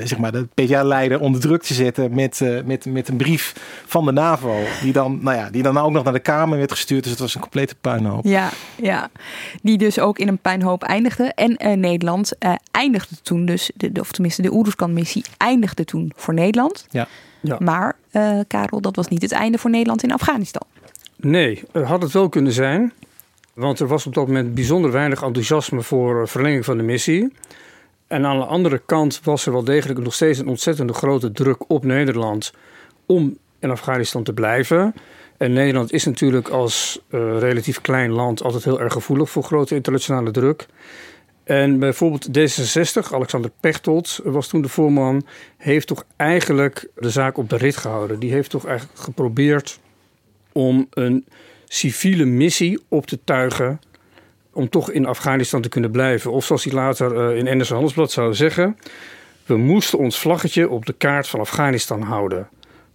[0.04, 4.12] zeg maar de PvdA-leider onder druk te zetten met, met, met een brief van de
[4.12, 7.04] NAVO, die dan, nou ja, die dan ook nog naar de Kamer werd gestuurd.
[7.04, 8.26] Dus het was een complete puinhoop.
[8.26, 9.10] Ja, ja.
[9.62, 11.24] die dus ook in een puinhoop eindigde.
[11.34, 12.32] En Nederland
[12.72, 16.61] eindigde toen dus, de, of tenminste de Oeruzkan-missie eindigde toen voor Nederland.
[16.90, 17.08] Ja.
[17.42, 17.58] Ja.
[17.60, 20.62] Maar, uh, Karel, dat was niet het einde voor Nederland in Afghanistan.
[21.16, 22.94] Nee, had het wel kunnen zijn.
[23.54, 27.34] Want er was op dat moment bijzonder weinig enthousiasme voor verlenging van de missie.
[28.08, 31.70] En aan de andere kant was er wel degelijk nog steeds een ontzettende grote druk
[31.70, 32.54] op Nederland
[33.06, 34.94] om in Afghanistan te blijven.
[35.38, 39.76] En Nederland is natuurlijk als uh, relatief klein land altijd heel erg gevoelig voor grote
[39.76, 40.66] internationale druk.
[41.52, 45.26] En bijvoorbeeld D66, Alexander Pechtold was toen de voorman,
[45.58, 48.20] heeft toch eigenlijk de zaak op de rit gehouden.
[48.20, 49.80] Die heeft toch eigenlijk geprobeerd
[50.52, 51.26] om een
[51.66, 53.82] civiele missie op te tuigen
[54.54, 56.32] om toch in Afghanistan te kunnen blijven.
[56.32, 58.78] Of zoals hij later in NRC Handelsblad zou zeggen,
[59.46, 62.50] we moesten ons vlaggetje op de kaart van Afghanistan houden.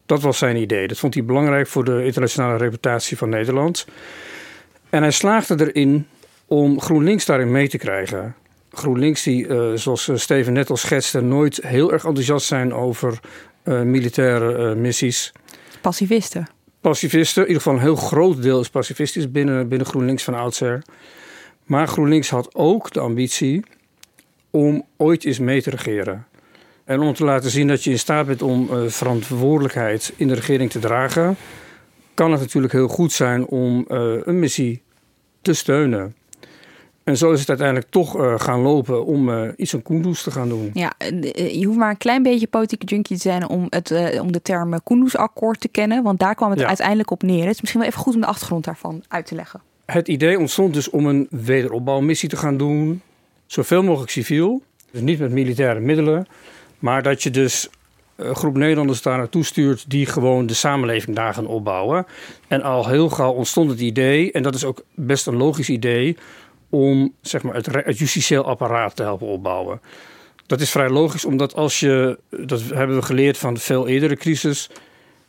[0.07, 0.89] Dat was zijn idee.
[0.89, 3.87] Dat vond hij belangrijk voor de internationale reputatie van Nederland.
[4.91, 6.07] En hij slaagde erin
[6.47, 8.35] om GroenLinks daarin mee te krijgen.
[8.77, 13.21] GroenLinks, die, uh, zoals Steven net al schetste, nooit heel erg enthousiast zijn over
[13.65, 15.33] uh, militaire uh, missies.
[15.81, 16.47] Pacifisten.
[16.81, 20.83] Pacifisten, in ieder geval een heel groot deel is pacifistisch binnen, binnen GroenLinks van oudsher.
[21.65, 23.65] Maar GroenLinks had ook de ambitie
[24.51, 26.27] om ooit eens mee te regeren.
[26.85, 30.71] En om te laten zien dat je in staat bent om verantwoordelijkheid in de regering
[30.71, 31.37] te dragen,
[32.15, 34.83] kan het natuurlijk heel goed zijn om een missie
[35.43, 36.15] te steunen.
[37.07, 40.31] En zo is het uiteindelijk toch uh, gaan lopen om uh, iets aan Kunduz te
[40.31, 40.71] gaan doen.
[40.73, 40.93] Ja,
[41.35, 44.43] je hoeft maar een klein beetje politieke junkie te zijn om, het, uh, om de
[44.43, 46.03] term Kunduz-akkoord te kennen.
[46.03, 46.67] Want daar kwam het ja.
[46.67, 47.45] uiteindelijk op neer.
[47.45, 49.61] Het is misschien wel even goed om de achtergrond daarvan uit te leggen.
[49.85, 53.03] Het idee ontstond dus om een wederopbouwmissie te gaan doen.
[53.47, 54.63] Zoveel mogelijk civiel.
[54.91, 56.27] Dus niet met militaire middelen.
[56.79, 57.69] Maar dat je dus
[58.17, 62.07] een groep Nederlanders daar naartoe stuurt die gewoon de samenleving daar gaan opbouwen.
[62.49, 66.17] En al heel gauw ontstond het idee, en dat is ook best een logisch idee,
[66.71, 69.81] om zeg maar, het, justitieel apparaat te helpen opbouwen.
[70.47, 74.71] Dat is vrij logisch, omdat als je, dat hebben we geleerd van veel eerdere crisis,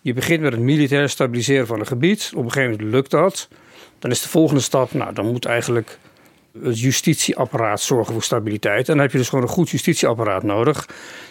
[0.01, 2.31] je begint met het militair stabiliseren van een gebied.
[2.35, 3.47] Op een gegeven moment lukt dat.
[3.99, 5.97] Dan is de volgende stap, nou, dan moet eigenlijk
[6.63, 8.87] het justitieapparaat zorgen voor stabiliteit.
[8.89, 10.89] En dan heb je dus gewoon een goed justitieapparaat nodig.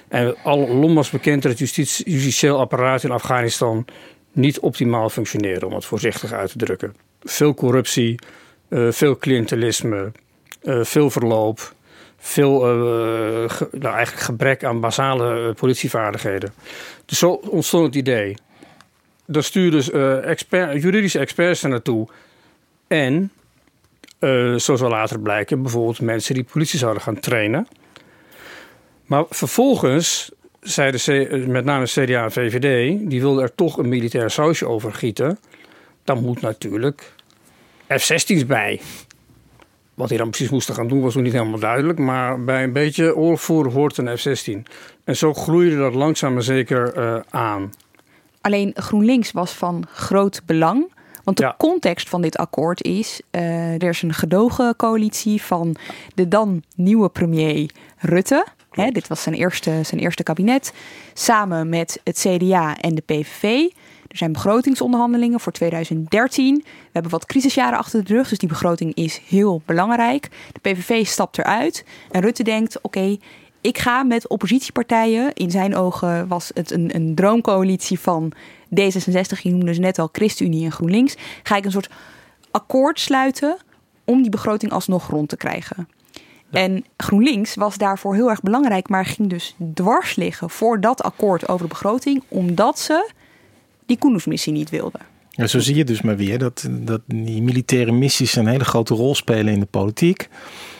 [0.09, 3.85] En al was bekend dat het justitie, justitieel apparaat in Afghanistan
[4.33, 6.95] niet optimaal functioneerde, om het voorzichtig uit te drukken.
[7.23, 8.19] Veel corruptie,
[8.69, 10.12] uh, veel cliëntelisme,
[10.62, 11.75] uh, veel verloop,
[12.19, 16.53] veel uh, nou, eigenlijk gebrek aan basale politievaardigheden.
[17.05, 18.37] Dus zo ontstond het idee.
[19.27, 22.09] Daar stuurden dus, juridische experts er naartoe.
[22.87, 23.33] En,
[24.57, 27.69] zo zal later blijken, bijvoorbeeld mensen die politie zouden gaan trainen.
[29.07, 34.69] Maar vervolgens zeiden met name CDA en VVD, die wilden er toch een militair sausje
[34.69, 35.39] over gieten.
[36.05, 37.12] Dan moet natuurlijk
[37.89, 38.80] F-16's bij.
[39.95, 41.99] Wat hij dan precies moesten gaan doen was nog niet helemaal duidelijk.
[41.99, 44.72] Maar bij een beetje oorlogvoeren hoort een F-16.
[45.05, 47.72] En zo groeide dat langzaam maar zeker uh, aan.
[48.41, 50.95] Alleen GroenLinks was van groot belang.
[51.24, 51.55] Want de ja.
[51.59, 55.76] context van dit akkoord is: uh, er is een gedogen coalitie van
[56.14, 58.47] de dan nieuwe premier Rutte.
[58.70, 60.72] Hè, dit was zijn eerste, zijn eerste kabinet.
[61.14, 63.68] Samen met het CDA en de PVV.
[64.09, 66.55] Er zijn begrotingsonderhandelingen voor 2013.
[66.65, 70.29] We hebben wat crisisjaren achter de rug, dus die begroting is heel belangrijk.
[70.53, 73.17] De PVV stapt eruit en Rutte denkt: oké,
[73.61, 75.33] ik ga met oppositiepartijen.
[75.35, 78.33] In zijn ogen was het een, een droomcoalitie van
[78.81, 81.17] D66, je noemde ze net al ChristenUnie en GroenLinks.
[81.43, 81.91] Ga ik een soort
[82.51, 83.57] akkoord sluiten
[84.05, 85.89] om die begroting alsnog rond te krijgen.
[86.51, 91.49] En GroenLinks was daarvoor heel erg belangrijk, maar ging dus dwars liggen voor dat akkoord
[91.49, 93.11] over de begroting, omdat ze
[93.87, 95.01] die Koendersmissie niet wilden.
[95.30, 98.95] Ja, zo zie je dus maar weer dat, dat die militaire missies een hele grote
[98.95, 100.28] rol spelen in de politiek.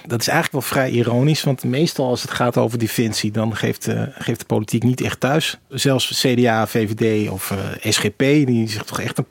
[0.07, 3.89] Dat is eigenlijk wel vrij ironisch, want meestal als het gaat over defensie, dan geeft,
[3.89, 5.59] uh, geeft de politiek niet echt thuis.
[5.69, 9.27] Zelfs CDA, VVD of uh, eh, SGP, die zich toch echt een,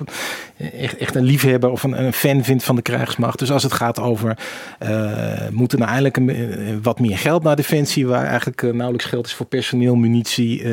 [0.72, 3.40] echt, echt een liefhebber of een, een, fan vindt van de krijgsmacht.
[3.40, 4.38] Dus als het gaat over,
[4.84, 9.26] uh, moet er nou eigenlijk een, wat meer geld naar defensie, waar eigenlijk nauwelijks geld
[9.26, 10.64] is voor personeel, munitie.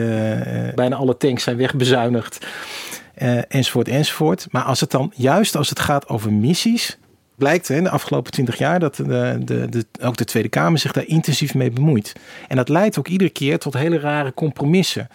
[0.74, 2.46] bijna alle tanks zijn wegbezuinigd.
[3.48, 4.46] Enzovoort, enzovoort.
[4.50, 6.98] Maar als het dan, juist als het gaat over missies,
[7.34, 10.92] blijkt in de afgelopen twintig jaar dat de, de, de, ook de Tweede Kamer zich
[10.92, 12.12] daar intensief mee bemoeit.
[12.48, 15.08] En dat leidt ook iedere keer tot hele rare compromissen.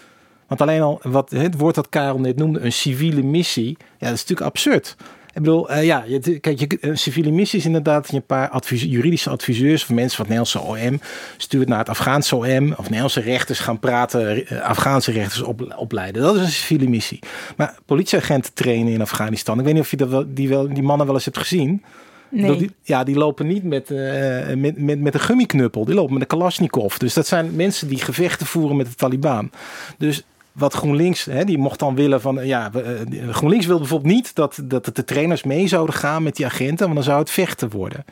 [0.47, 4.13] Want alleen al wat, het woord dat Karel net noemde, een civiele missie, ja, dat
[4.13, 4.95] is natuurlijk absurd.
[5.37, 8.63] Ik bedoel, uh, ja, je, kijk, je, een civiele missie is inderdaad je een paar
[8.67, 11.01] juridische adviseurs of mensen van het Nederlandse OM
[11.37, 16.21] stuurt naar het Afghaanse OM of Nederlandse rechters gaan praten, uh, Afghaanse rechters op, opleiden.
[16.21, 17.19] Dat is een civiele missie.
[17.57, 21.05] Maar politieagenten trainen in Afghanistan, ik weet niet of je dat die, wel, die mannen
[21.05, 21.83] wel eens hebt gezien.
[22.29, 22.57] Nee.
[22.57, 25.85] Die, ja, die lopen niet met, uh, met, met, met een gummiknuppel.
[25.85, 26.97] Die lopen met een Kalashnikov.
[26.97, 29.51] Dus dat zijn mensen die gevechten voeren met de Taliban.
[29.97, 34.35] Dus wat GroenLinks, hè, die mocht dan willen van, ja, uh, GroenLinks wil bijvoorbeeld niet
[34.35, 37.69] dat, dat de trainers mee zouden gaan met die agenten, want dan zou het vechten
[37.69, 38.05] worden.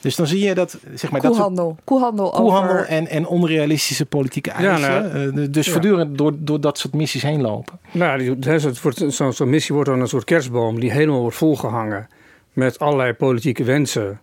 [0.00, 2.86] Dus dan zie je dat, zeg maar, koehandel, dat koehandel, koehandel over...
[2.86, 4.90] en, en onrealistische politieke eisen.
[4.90, 5.72] Ja, nou, dus ja.
[5.72, 7.78] voortdurend door, door dat soort missies heen lopen.
[7.90, 8.36] Nou,
[9.08, 12.08] zo'n zo missie wordt dan een soort kerstboom die helemaal wordt volgehangen
[12.56, 14.20] met allerlei politieke wensen.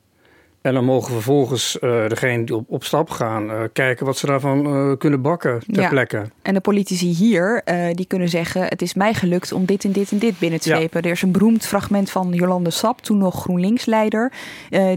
[0.62, 4.26] En dan mogen vervolgens uh, degene die op, op stap gaan uh, kijken wat ze
[4.26, 5.90] daarvan uh, kunnen bakken ter ja.
[5.90, 6.22] plekke.
[6.42, 7.64] En de politici hier
[7.94, 10.70] die kunnen zeggen: Het is mij gelukt om dit en dit en dit binnen te
[10.70, 11.02] slepen.
[11.02, 11.08] Ja.
[11.08, 14.32] Er is een beroemd fragment van Jolande Sap, toen nog GroenLinks-leider,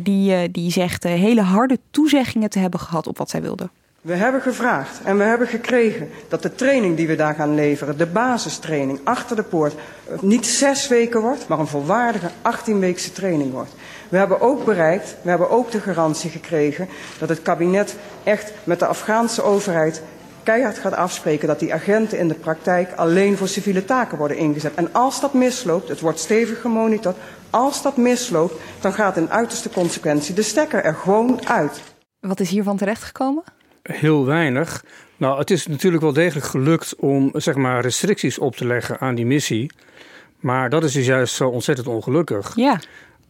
[0.03, 3.71] die, die zegt hele harde toezeggingen te hebben gehad op wat zij wilde.
[4.07, 7.99] We hebben gevraagd en we hebben gekregen dat de training die we daar gaan leveren,
[7.99, 9.75] de basistraining achter de poort,
[10.21, 13.75] niet zes weken wordt, maar een volwaardige 18-weekse training wordt.
[14.09, 16.89] We hebben ook bereikt, we hebben ook de garantie gekregen
[17.19, 20.03] dat het kabinet echt met de Afghaanse overheid
[20.43, 24.75] keihard gaat afspreken dat die agenten in de praktijk alleen voor civiele taken worden ingezet.
[24.75, 27.17] En als dat misloopt, het wordt stevig gemonitord,
[27.51, 31.81] als dat misloopt, dan gaat in uiterste consequentie de stekker er gewoon uit.
[32.21, 33.56] Wat is hiervan terechtgekomen?
[33.93, 34.85] Heel weinig.
[35.17, 39.15] Nou, het is natuurlijk wel degelijk gelukt om zeg maar, restricties op te leggen aan
[39.15, 39.71] die missie.
[40.41, 42.57] Maar dat is dus juist zo ontzettend ongelukkig.
[42.57, 42.81] Ja.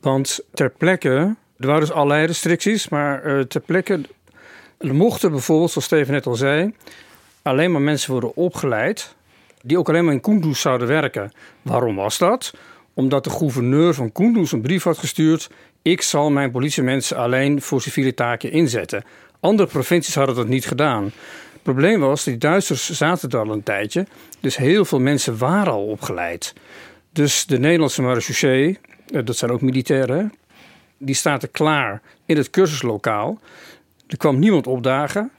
[0.01, 4.01] Want ter plekke Er waren dus allerlei restricties, maar uh, ter plekke...
[4.79, 6.75] Er mochten bijvoorbeeld, zoals Steven net al zei...
[7.43, 9.15] alleen maar mensen worden opgeleid...
[9.63, 11.33] die ook alleen maar in Kunduz zouden werken.
[11.63, 12.55] Waarom was dat?
[12.95, 15.51] Omdat de gouverneur van Kunduz een brief had gestuurd...
[15.83, 19.05] ik zal mijn politiemensen alleen voor civiele taken inzetten.
[19.41, 21.05] Andere provincies hadden dat niet gedaan.
[21.53, 24.07] Het probleem was, die Duitsers zaten er al een tijdje...
[24.41, 26.55] dus heel veel mensen waren al opgeleid.
[27.13, 30.33] Dus de Nederlandse marechaussee, eh, dat zijn ook militairen...
[30.99, 33.41] die staat klaar in het cursuslokaal.
[34.07, 35.31] Er kwam niemand opdagen...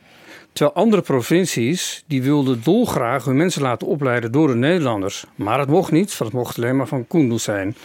[0.57, 5.25] Terwijl andere provincies die wilden dolgraag hun mensen laten opleiden door de Nederlanders.
[5.35, 7.75] Maar het mocht niet, want het mocht alleen maar van Kunduz zijn.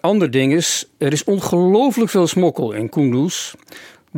[0.00, 3.54] Ander ding is, er is ongelooflijk veel smokkel in Kunduz.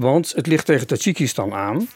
[0.00, 1.88] Want het ligt tegen Tajikistan aan.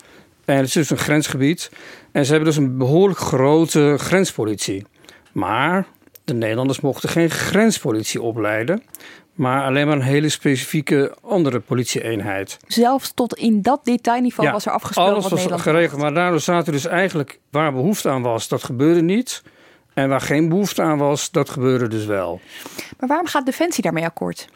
[0.45, 1.71] En het is dus een grensgebied.
[2.13, 4.87] En ze hebben dus een behoorlijk grote grenspolitie.
[5.33, 5.87] Maar
[6.25, 8.83] de Nederlanders mochten geen grenspolitie opleiden
[9.35, 12.57] maar alleen maar een hele specifieke andere politieeenheid.
[12.67, 15.13] Zelfs tot in dat detailniveau was er afgesproken.
[15.13, 19.43] Alles was geregeld, maar daardoor zaten dus eigenlijk waar behoefte aan was, dat gebeurde niet.
[19.95, 22.41] En waar geen behoefte aan was, dat gebeurde dus wel.
[22.99, 24.49] Maar waarom gaat Defensie daarmee akkoord?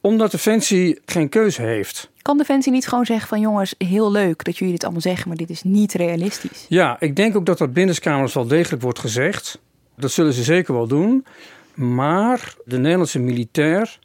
[0.00, 2.10] Omdat Defensie geen keuze heeft.
[2.24, 5.36] Kan Defensie niet gewoon zeggen van jongens, heel leuk dat jullie dit allemaal zeggen, maar
[5.36, 6.66] dit is niet realistisch?
[6.68, 9.60] Ja, ik denk ook dat dat binnenskamers wel degelijk wordt gezegd.
[9.96, 11.26] Dat zullen ze zeker wel doen.
[11.74, 13.98] Maar de Nederlandse militair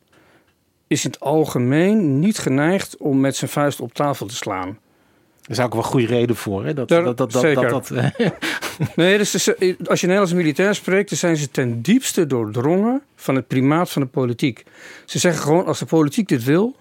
[0.87, 4.77] is in het algemeen niet geneigd om met zijn vuist op tafel te slaan.
[5.41, 6.65] Daar is ook wel goede reden voor.
[6.65, 6.73] Hè?
[6.73, 7.69] Dat, dat, dat, dat, zeker.
[7.69, 7.89] Dat,
[8.95, 9.33] nee, dus,
[9.85, 14.01] als je Nederlands militair spreekt, dan zijn ze ten diepste doordrongen van het primaat van
[14.01, 14.63] de politiek.
[15.05, 16.75] Ze zeggen gewoon: als de politiek dit wil,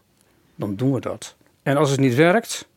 [0.58, 1.36] dan doen we dat.
[1.62, 2.68] En als het niet werkt,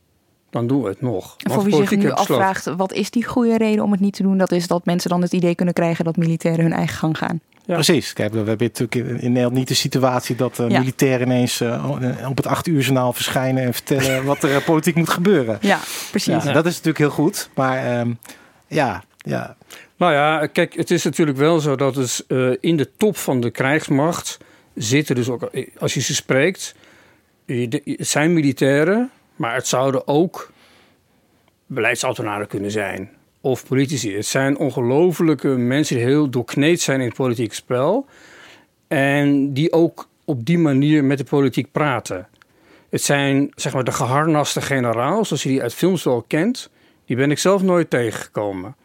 [0.49, 1.35] dan doen we het nog.
[1.37, 4.23] En voor wie zich nu afvraagt, wat is die goede reden om het niet te
[4.23, 4.37] doen?
[4.37, 7.41] Dat is dat mensen dan het idee kunnen krijgen dat militairen hun eigen gang gaan.
[7.65, 8.13] Precies.
[8.13, 11.89] Kijk, we hebben natuurlijk in Nederland niet de situatie dat uh, militairen ineens uh,
[12.29, 15.57] op het acht uur journaal verschijnen en vertellen wat er politiek moet gebeuren.
[15.61, 15.79] Ja,
[16.09, 16.43] precies.
[16.43, 17.49] Ja, dat is natuurlijk heel goed.
[17.55, 18.19] Maar um,
[18.67, 19.55] ja, ja.
[19.97, 23.41] Nou ja, kijk, het is natuurlijk wel zo dat dus, uh, in de top van
[23.41, 24.37] de krijgsmacht
[24.75, 26.75] zitten dus ook, als je ze spreekt,
[27.45, 30.51] het zijn militairen, maar het zouden ook
[31.65, 33.09] beleidsambtenaren kunnen zijn
[33.41, 34.15] of politici.
[34.15, 38.05] Het zijn ongelofelijke mensen die heel doorkneed zijn in het politieke spel.
[38.87, 42.27] En die ook op die manier met de politiek praten.
[42.89, 46.69] Het zijn zeg maar de geharnaste generaals, zoals je die uit films wel kent.
[47.05, 48.75] Die ben ik zelf nooit tegengekomen.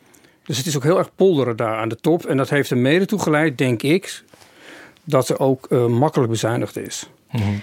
[0.45, 2.27] Dus het is ook heel erg polderen daar aan de top.
[2.27, 4.23] En dat heeft er mede toe geleid, denk ik,
[5.05, 7.11] dat er ook uh, makkelijk bezuinigd is.
[7.31, 7.63] Mm.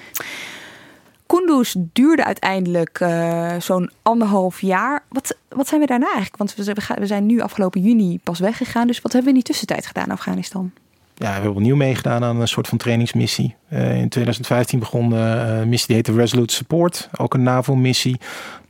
[1.33, 5.03] Kunduz duurde uiteindelijk uh, zo'n anderhalf jaar.
[5.09, 6.37] Wat, wat zijn we daarna eigenlijk?
[6.37, 8.87] Want we, zijn nu afgelopen juni pas weggegaan.
[8.87, 10.71] Dus wat hebben we in die tussentijd gedaan in Afghanistan?
[11.15, 13.55] Ja, we hebben opnieuw meegedaan aan een soort van trainingsmissie.
[13.69, 17.09] Uh, in 2015 begon uh, een missie die heette Resolute Support.
[17.17, 18.19] Ook een NAVO-missie.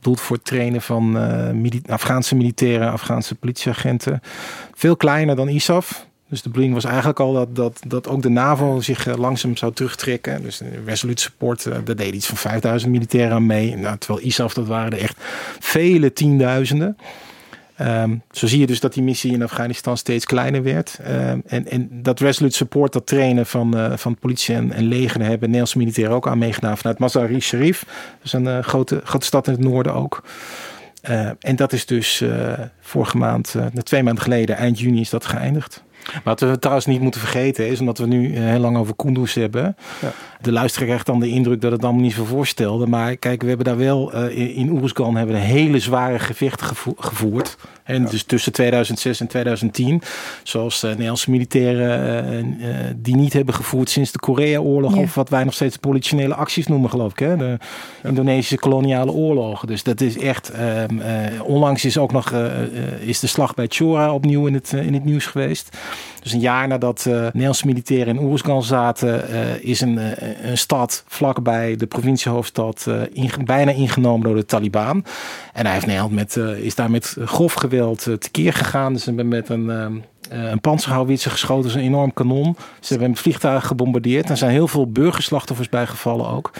[0.00, 1.12] Doeld voor het trainen van
[1.60, 4.20] mili Afghaanse militairen, Afghaanse politieagenten.
[4.74, 6.06] Veel kleiner dan ISAF.
[6.34, 9.56] Dus de bedoeling was eigenlijk al dat, dat, dat ook de NAVO zich eh, langzaam
[9.56, 10.42] zou terugtrekken.
[10.42, 13.76] Dus Resolute Support, uh, daar deed iets van 5000 militairen aan mee.
[13.76, 15.16] Nou, terwijl ISAF, dat waren er echt
[15.58, 16.96] vele tienduizenden.
[17.80, 20.98] Um, zo zie je dus dat die missie in Afghanistan steeds kleiner werd.
[21.00, 25.20] Um, en, en dat Resolute Support, dat trainen van, uh, van politie en, en leger,
[25.20, 27.84] hebben Nederlandse militairen ook aan meegedaan vanuit Mazar-i Sharif.
[27.86, 30.22] Dat is een uh, grote, grote stad in het noorden ook.
[31.10, 32.24] Uh, en dat is dus
[32.80, 35.84] vorige maand, twee maanden geleden, eind juni, is dat geëindigd.
[36.24, 39.34] Wat we trouwens niet moeten vergeten is, omdat we nu eh, heel lang over Kunduz
[39.34, 39.76] hebben.
[40.00, 40.12] Ja.
[40.44, 42.86] De luisteraar krijgt dan de indruk dat het allemaal niet zo voorstelde.
[42.86, 46.66] Maar kijk, we hebben daar wel uh, in, Oeruzgan hebben we een hele zware gevechten
[46.98, 47.56] gevoerd.
[47.82, 48.08] En ja.
[48.08, 50.02] dus tussen 2006 en 2010.
[50.42, 52.66] Zoals uh, Nederlandse militairen uh,
[52.96, 54.94] die niet hebben gevoerd sinds de Korea-oorlog.
[54.94, 55.00] Ja.
[55.00, 57.18] Of wat wij nog steeds politionele acties noemen, geloof ik.
[57.18, 57.36] Hè?
[57.36, 57.58] De
[58.02, 59.68] Indonesische koloniale oorlogen.
[59.68, 60.50] Dus dat is echt.
[60.50, 60.98] Ehm,
[61.42, 62.32] onlangs is ook nog
[63.00, 65.76] is de slag bij Chora opnieuw in het, in het nieuws geweest.
[66.24, 70.10] Dus een jaar nadat uh, Nederlandse militairen in Oeruzgan zaten, uh, is een, uh,
[70.50, 75.04] een stad vlakbij de provinciehoofdstad in, bijna ingenomen door de Taliban.
[75.52, 78.92] En hij heeft Nederland met, is daar met grof geweld tekeer gegaan.
[78.92, 79.68] Dus hebben met een,
[80.28, 82.56] een panzerhouwitser geschoten, een enorm kanon.
[82.80, 84.30] Ze hebben vliegtuigen gebombardeerd.
[84.30, 86.50] Er zijn heel veel burgerslachtoffers bijgevallen ook.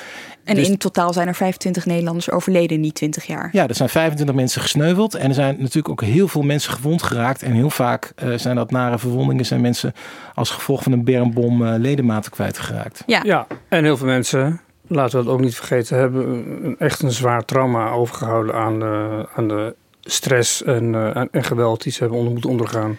[0.44, 3.48] En dus, in totaal zijn er 25 Nederlanders overleden in die 20 jaar.
[3.52, 5.14] Ja, er zijn 25 mensen gesneuveld.
[5.14, 7.42] En er zijn natuurlijk ook heel veel mensen gewond geraakt.
[7.42, 9.46] En heel vaak uh, zijn dat nare verwondingen.
[9.46, 9.92] Zijn mensen
[10.34, 13.02] als gevolg van een bermbom uh, ledematen kwijtgeraakt.
[13.06, 13.20] Ja.
[13.24, 16.26] ja, en heel veel mensen, laten we het ook niet vergeten, hebben
[16.64, 21.82] een, echt een zwaar trauma overgehouden aan de, aan de stress en, uh, en geweld
[21.82, 22.96] die ze hebben onder moeten ondergaan.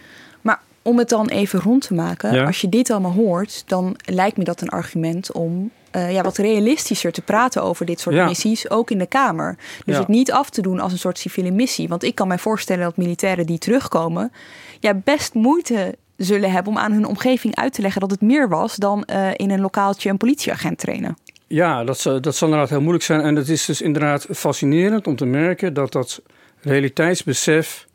[0.86, 2.44] Om het dan even rond te maken, Ja.
[2.44, 6.36] als je dit allemaal hoort, dan lijkt me dat een argument om eh, ja, wat
[6.36, 8.26] realistischer te praten over dit soort Ja.
[8.26, 9.56] missies, ook in de Kamer.
[9.84, 10.00] Dus Ja.
[10.00, 11.88] het niet af te doen als een soort civiele missie.
[11.88, 14.32] Want ik kan mij voorstellen dat militairen die terugkomen,
[14.80, 18.48] ja, best moeite zullen hebben om aan hun omgeving uit te leggen dat het meer
[18.48, 21.16] was dan eh, in een lokaaltje een politieagent trainen.
[21.46, 23.20] Ja, dat, zal- dat zal inderdaad heel moeilijk zijn.
[23.20, 26.20] En het is dus inderdaad fascinerend om te merken dat dat
[26.60, 27.86] realiteitsbesef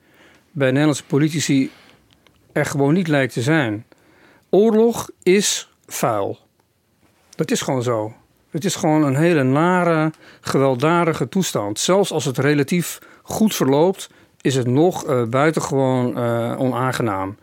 [0.51, 1.69] bij Nederlandse politici
[2.53, 3.85] er gewoon niet lijkt te zijn.
[4.49, 6.37] Oorlog is vuil.
[7.35, 8.13] Dat is gewoon zo.
[8.49, 11.79] Het is gewoon een hele nare, gewelddadige toestand.
[11.79, 14.09] Zelfs als het relatief goed verloopt,
[14.41, 17.37] is het nog eh, buitengewoon eh, onaangenaam.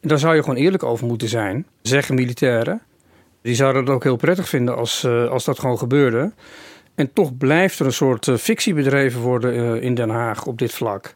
[0.00, 2.82] En daar zou je gewoon eerlijk over moeten zijn, zeggen militairen.
[3.42, 6.32] Die zouden het ook heel prettig vinden als, eh, als dat gewoon gebeurde.
[6.94, 11.14] En toch blijft er een soort fictie bedreven worden in Den Haag op dit vlak.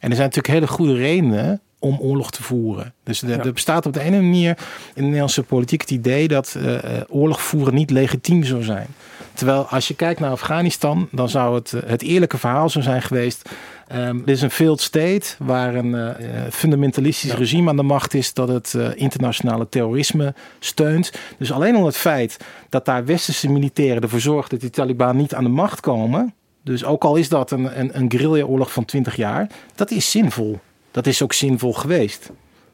[0.00, 2.94] En er zijn natuurlijk hele goede redenen om oorlog te voeren.
[3.02, 4.58] Dus er, er bestaat op de ene manier
[4.94, 8.86] in de Nederlandse politiek het idee dat eh, oorlog voeren niet legitiem zou zijn.
[9.32, 13.02] Terwijl als je kijkt naar Afghanistan, dan zou het, eh, het eerlijke verhaal zo zijn
[13.02, 13.50] geweest.
[13.88, 16.14] Ehm dit is een failed state waar een
[16.50, 21.12] fundamentalistisch regime aan de macht is dat het internationale terrorisme steunt.
[21.38, 22.36] Dus alleen al het feit
[22.68, 26.34] dat daar westerse militairen ervoor zorgen dat die Taliban niet aan de macht komen.
[26.64, 30.60] Dus ook al is dat een, een, een guerrilla-oorlog van 20 jaar, dat is zinvol.
[30.92, 32.30] Dat is ook zinvol geweest.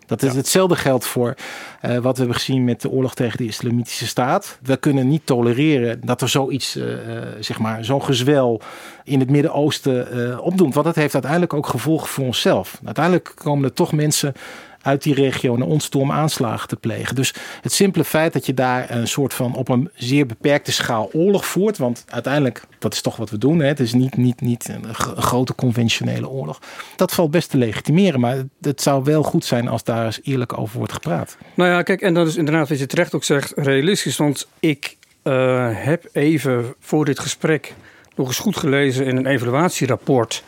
[0.08, 1.34] Dat is hetzelfde geldt voor
[1.80, 4.58] eh, wat we hebben gezien met de oorlog tegen de Islamitische Staat.
[4.62, 8.60] We kunnen niet tolereren dat er zoiets, eh, eh, zeg maar, zo'n gezwel
[9.04, 10.74] in het Midden-Oosten eh, opdoet.
[10.74, 12.80] Want dat heeft uiteindelijk ook gevolgen voor onszelf.
[12.84, 14.34] Uiteindelijk komen er toch mensen
[14.82, 17.14] uit die regio naar ons toe aanslagen te plegen.
[17.14, 21.10] Dus het simpele feit dat je daar een soort van op een zeer beperkte schaal
[21.12, 21.78] oorlog voert.
[21.78, 23.58] Want uiteindelijk, dat is toch wat we doen.
[23.58, 23.66] Hè?
[23.66, 26.60] Het is niet, niet, niet een een grote conventionele oorlog.
[26.96, 28.20] Dat valt best te legitimeren.
[28.20, 31.36] Maar het, het zou wel goed zijn als daar eens eerlijk over wordt gepraat.
[31.54, 34.16] Nou ja, kijk, en dat is inderdaad wat je terecht ook zegt, realistisch.
[34.16, 37.74] Want ik eh, heb even voor dit gesprek
[38.14, 40.42] nog eens goed gelezen in een evaluatierapport.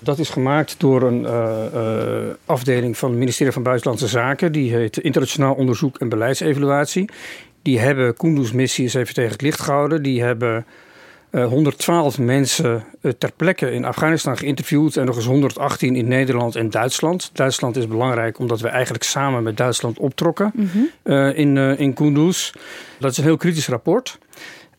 [0.00, 4.52] Dat is gemaakt door een eh, eh, afdeling van het ministerie van Buitenlandse Zaken.
[4.52, 7.10] Die heet Internationaal Onderzoek en Beleidsevaluatie.
[7.62, 10.02] Die hebben Kunduz-missie eens even tegen het licht gehouden.
[10.02, 10.66] Die hebben
[11.30, 12.84] eh, 112 mensen
[13.18, 17.30] ter plekke in Afghanistan geïnterviewd en nog eens 118 in Nederland en Duitsland.
[17.32, 20.52] Duitsland is belangrijk omdat we eigenlijk samen met Duitsland optrokken
[21.02, 22.52] eh, in, in Kunduz.
[22.98, 24.18] Dat is een heel kritisch rapport.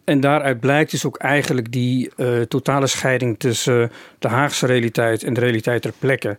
[0.04, 5.34] En daaruit blijkt dus ook eigenlijk die eh, totale scheiding tussen de Haagse realiteit en
[5.34, 6.38] de realiteit ter plekke.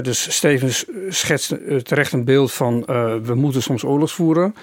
[0.00, 4.54] Dus Stevens schetst eh, terecht een beeld van eh, we moeten soms oorlogs voeren.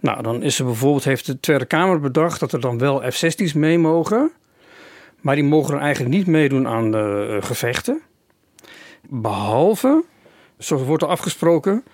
[0.00, 3.52] Nou, dan is er bijvoorbeeld, heeft de Tweede Kamer bedacht dat er dan wel F-16's
[3.52, 4.30] mee mogen.
[5.20, 8.00] Maar die mogen er eigenlijk niet meedoen aan de eh, gevechten.
[9.08, 10.04] Behalve,
[10.58, 11.84] zoals wordt er afgesproken,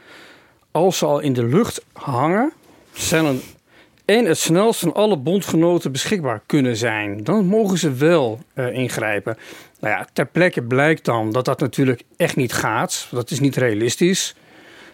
[0.70, 2.52] als ze al in de lucht hangen,
[2.92, 3.40] zijn
[4.08, 7.24] en het snelst van alle bondgenoten beschikbaar kunnen zijn.
[7.24, 9.36] Dan mogen ze wel eh, ingrijpen.
[9.80, 13.08] Nou ja, ter plekke blijkt dan dat dat natuurlijk echt niet gaat.
[13.10, 14.34] Dat is niet realistisch.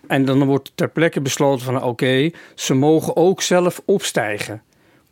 [0.06, 4.62] En dan wordt ter plekke besloten van oké, ze mogen ook zelf opstijgen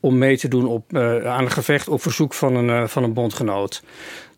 [0.01, 3.03] om mee te doen op, eh, aan een gevecht op verzoek van een, eh, van
[3.03, 3.83] een bondgenoot.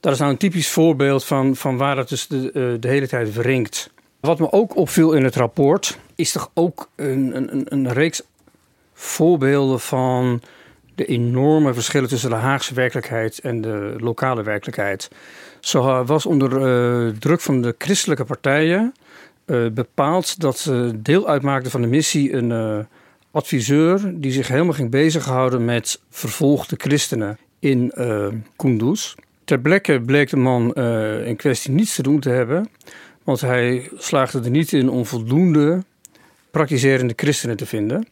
[0.00, 3.34] Dat is nou een typisch voorbeeld van, van waar het dus de, de hele tijd
[3.34, 3.90] wringt.
[4.20, 8.22] Wat me ook opviel in het rapport is toch ook een, een, een reeks
[9.04, 10.42] voorbeelden van
[10.94, 15.10] de enorme verschillen tussen de Haagse werkelijkheid en de lokale werkelijkheid.
[15.60, 18.94] Zo was onder eh, druk van de christelijke partijen
[19.44, 22.78] eh, bepaald dat ze deel uitmaakten van de missie een eh,
[23.30, 27.92] adviseur die zich helemaal ging bezighouden met vervolgde christenen in
[28.56, 29.14] Kunduz.
[29.44, 30.74] Ter plekke bleek de man
[31.24, 32.68] in kwestie niets te doen te hebben,
[33.22, 35.82] want hij slaagde er niet in om voldoende
[36.50, 38.06] praktiserende christenen te vinden.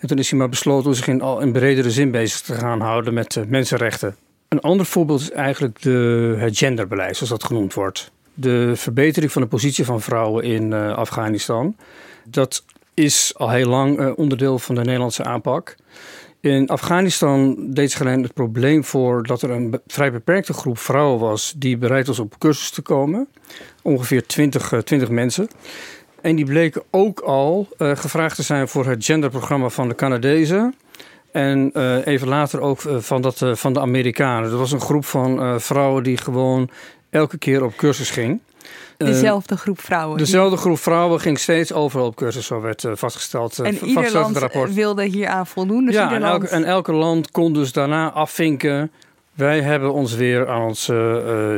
[0.00, 2.54] En toen is hij maar besloten om zich in, al, in bredere zin bezig te
[2.54, 4.16] gaan houden met eh, mensenrechten.
[4.48, 8.10] Een ander voorbeeld is eigenlijk de, het genderbeleid, zoals dat genoemd wordt.
[8.34, 11.76] De verbetering van de positie van vrouwen in eh, Afghanistan.
[12.24, 15.76] Dat is al heel lang eh, onderdeel van de Nederlandse aanpak.
[16.40, 21.54] In Afghanistan deed zich het probleem voor dat er een vrij beperkte groep vrouwen was
[21.56, 23.28] die bereid was op cursus te komen.
[23.82, 25.48] Ongeveer 20, eh, 20 mensen.
[26.22, 30.74] En die bleken ook al eh, gevraagd te zijn voor het genderprogramma van de Canadezen.
[31.32, 34.50] En eh, even later ook eh, van, dat, van de Amerikanen.
[34.50, 36.70] Er was een groep van vrouwen die gewoon
[37.10, 38.40] elke keer op cursus ging.
[38.96, 40.18] Dezelfde groep vrouwen.
[40.18, 45.04] dezelfde groep vrouwen ging steeds overal op cursus, zo werd vastgesteld, En ieder land wilde
[45.04, 45.84] hieraan voldoen.
[45.84, 48.90] Dus ja, ieder en elke, en elke land kon dus daarna afvinken
[49.40, 51.16] Wij hebben ons weer aan ons uh,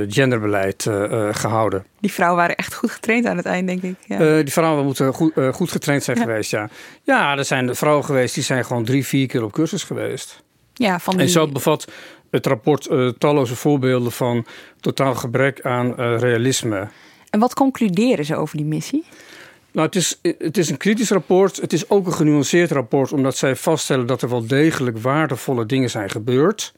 [0.08, 1.84] genderbeleid uh, gehouden.
[2.00, 3.94] Die vrouwen waren echt goed getraind aan het eind, denk ik.
[4.06, 4.20] Ja.
[4.20, 6.22] Uh, die vrouwen moeten goed, goed getraind zijn ja.
[6.22, 6.68] geweest, ja.
[7.02, 10.42] Ja, er zijn vrouwen geweest die zijn gewoon drie, vier keer op cursus geweest.
[10.74, 11.22] Ja, van die...
[11.22, 11.90] En zo bevat
[12.30, 14.46] het rapport talloze voorbeelden van
[14.80, 16.88] totaal gebrek aan realisme.
[17.30, 19.04] En wat concluderen ze over die missie?
[19.72, 21.56] Nou, het is, het is een kritisch rapport.
[21.56, 25.90] Het is ook een genuanceerd rapport, omdat zij vaststellen dat er wel degelijk waardevolle dingen
[25.90, 26.72] zijn gebeurd.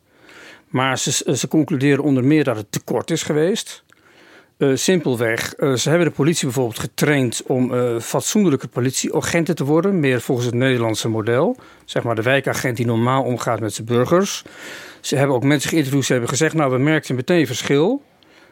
[0.75, 3.85] Maar ze, ze concluderen onder meer dat het tekort is geweest.
[4.59, 10.01] Uh, simpelweg, uh, ze hebben de politie bijvoorbeeld getraind om uh, fatsoenlijke politieagenten te worden,
[10.01, 11.57] meer volgens het Nederlandse model.
[11.85, 14.45] Zeg maar de wijkagent die normaal omgaat met zijn burgers.
[15.01, 18.03] Ze hebben ook mensen geïnterviewd, ze hebben gezegd, nou we merkten meteen verschil.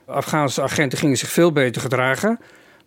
[0.07, 2.39] Afghaanse agenten gingen zich veel beter gedragen.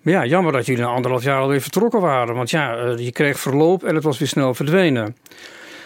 [0.02, 2.36] Maar ja, jammer dat jullie na anderhalf jaar alweer vertrokken waren.
[2.36, 5.16] Want ja, je kreeg verloop en het was weer snel verdwenen.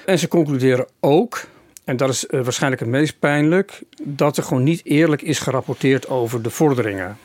[0.06, 1.48] En ze concluderen ook
[1.90, 6.10] en dat is uh, waarschijnlijk het meest pijnlijk, dat er gewoon niet eerlijk is gerapporteerd
[6.10, 7.18] over de vorderingen.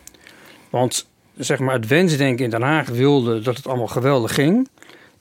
[0.71, 4.69] Want zeg maar, het wensdenken in Den Haag wilde dat het allemaal geweldig ging.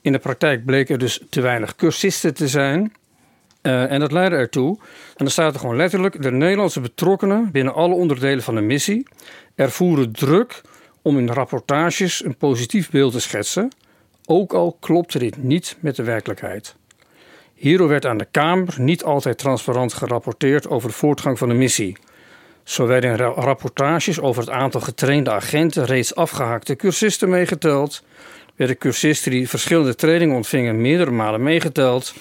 [0.00, 2.92] In de praktijk bleek er dus te weinig cursisten te zijn.
[3.62, 7.74] Uh, en dat leidde ertoe, en dan staat er gewoon letterlijk: de Nederlandse betrokkenen binnen
[7.74, 9.06] alle onderdelen van de missie
[9.54, 10.60] ervoeren druk
[11.02, 13.70] om in rapportages een positief beeld te schetsen,
[14.26, 16.74] ook al klopte dit niet met de werkelijkheid.
[17.54, 21.96] Hierdoor werd aan de Kamer niet altijd transparant gerapporteerd over de voortgang van de missie.
[22.62, 28.02] Zo werden rapportages over het aantal getrainde agenten reeds afgehaakte cursisten meegeteld,
[28.56, 32.14] werden cursisten die verschillende trainingen ontvingen meerdere malen meegeteld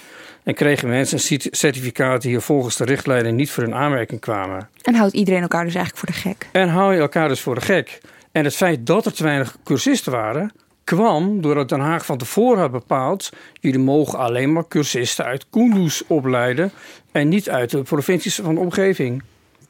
[0.43, 4.69] en kregen mensen een certificaat die hier volgens de richtlijnen niet voor hun aanmerking kwamen.
[4.81, 6.47] En houdt iedereen elkaar dus eigenlijk voor de gek?
[6.51, 8.01] En hou je elkaar dus voor de gek.
[8.31, 10.51] En het feit dat er te weinig cursisten waren,
[10.83, 13.29] kwam doordat Den Haag van tevoren had bepaald...
[13.59, 16.71] jullie mogen alleen maar cursisten uit Kunduz opleiden...
[17.11, 19.23] en niet uit de provincies van de omgeving.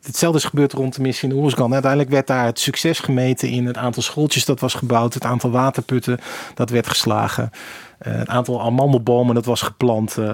[0.04, 1.74] Hetzelfde is gebeurd rond de missie in Oersgan.
[1.74, 5.52] Uiteindelijk werd daar het succes gemeten in het aantal schooltjes dat was gebouwd, het aantal
[5.52, 6.20] waterputten
[6.54, 7.52] dat werd geslagen.
[8.08, 10.18] Uh, het aantal amandelbomen dat was geplant.
[10.18, 10.26] Uh,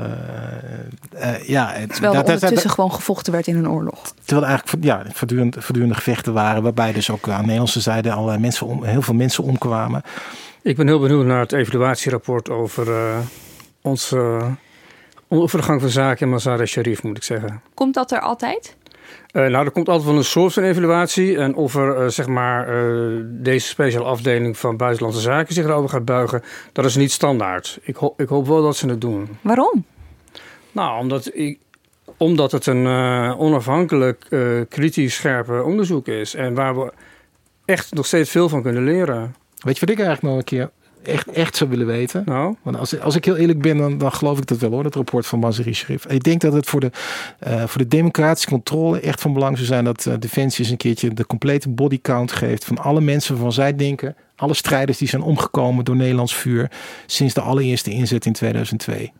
[1.13, 4.13] uh, ja, het, terwijl er ondertussen gewoon gevochten werd in een oorlog.
[4.23, 8.11] Terwijl er eigenlijk ja, voortdurend, voortdurende gevechten waren, waarbij dus ook aan de Nederlandse zijde
[8.11, 10.01] al mensen om, heel veel mensen omkwamen.
[10.61, 13.19] Ik ben heel benieuwd naar het evaluatierapport over uh,
[13.81, 14.51] onze uh,
[15.27, 17.61] overgang van zaken in Mazar Sharif, moet ik zeggen.
[17.73, 18.77] Komt dat er altijd?
[19.33, 21.37] Uh, nou, er komt altijd wel een soort van evaluatie.
[21.37, 22.67] En of er, zeg maar,
[23.23, 27.79] deze speciale afdeling van Buitenlandse Zaken zich erover gaat buigen, dat is niet standaard.
[27.81, 29.37] Ik, ho ik hoop wel dat ze het doen.
[29.41, 29.85] Waarom?
[30.71, 31.59] Nou, omdat, ik,
[32.17, 32.87] omdat het een
[33.37, 34.25] onafhankelijk,
[34.69, 36.35] kritisch, scherpe onderzoek is.
[36.35, 36.91] En waar we
[37.65, 39.35] echt nog steeds veel van kunnen leren.
[39.59, 40.71] Weet je wat ik eigenlijk nog een keer
[41.03, 42.21] echt, echt zou willen weten?
[42.25, 42.55] Nou?
[42.61, 44.95] Want als, als ik heel eerlijk ben, dan, dan geloof ik dat wel hoor, dat
[44.95, 46.05] rapport van Mazari Sharif.
[46.05, 46.91] Ik denk dat het voor de,
[47.47, 50.77] uh, voor de democratische controle echt van belang zou zijn dat uh, Defensie eens een
[50.77, 55.21] keertje de complete bodycount geeft van alle mensen waarvan zij denken, alle strijders die zijn
[55.21, 56.71] omgekomen door Nederlands vuur
[57.05, 59.11] sinds de allereerste inzet in 2002.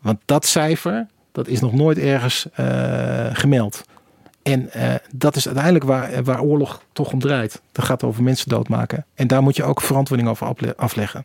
[0.00, 3.84] Want dat cijfer, dat is nog nooit ergens uh, gemeld.
[4.42, 7.60] En uh, dat is uiteindelijk waar, waar oorlog toch om draait.
[7.72, 9.04] Dat gaat over mensen doodmaken.
[9.14, 11.24] En daar moet je ook verantwoording over afleggen.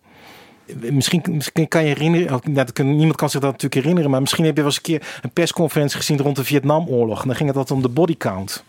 [0.73, 2.41] Misschien, misschien kan je herinneren,
[2.83, 5.29] niemand kan zich dat natuurlijk herinneren, maar misschien heb je wel eens een keer een
[5.29, 7.21] persconferentie gezien rond de Vietnamoorlog.
[7.21, 8.63] En dan ging het altijd om de bodycount.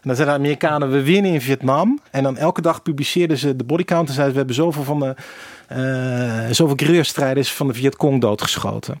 [0.00, 2.00] En dan zeiden de Amerikanen, we winnen in Vietnam.
[2.10, 5.14] En dan elke dag publiceerden ze de bodycount en zeiden we hebben zoveel van de
[5.72, 9.00] uh, zoveel guerrilla-strijders van de Vietcong doodgeschoten.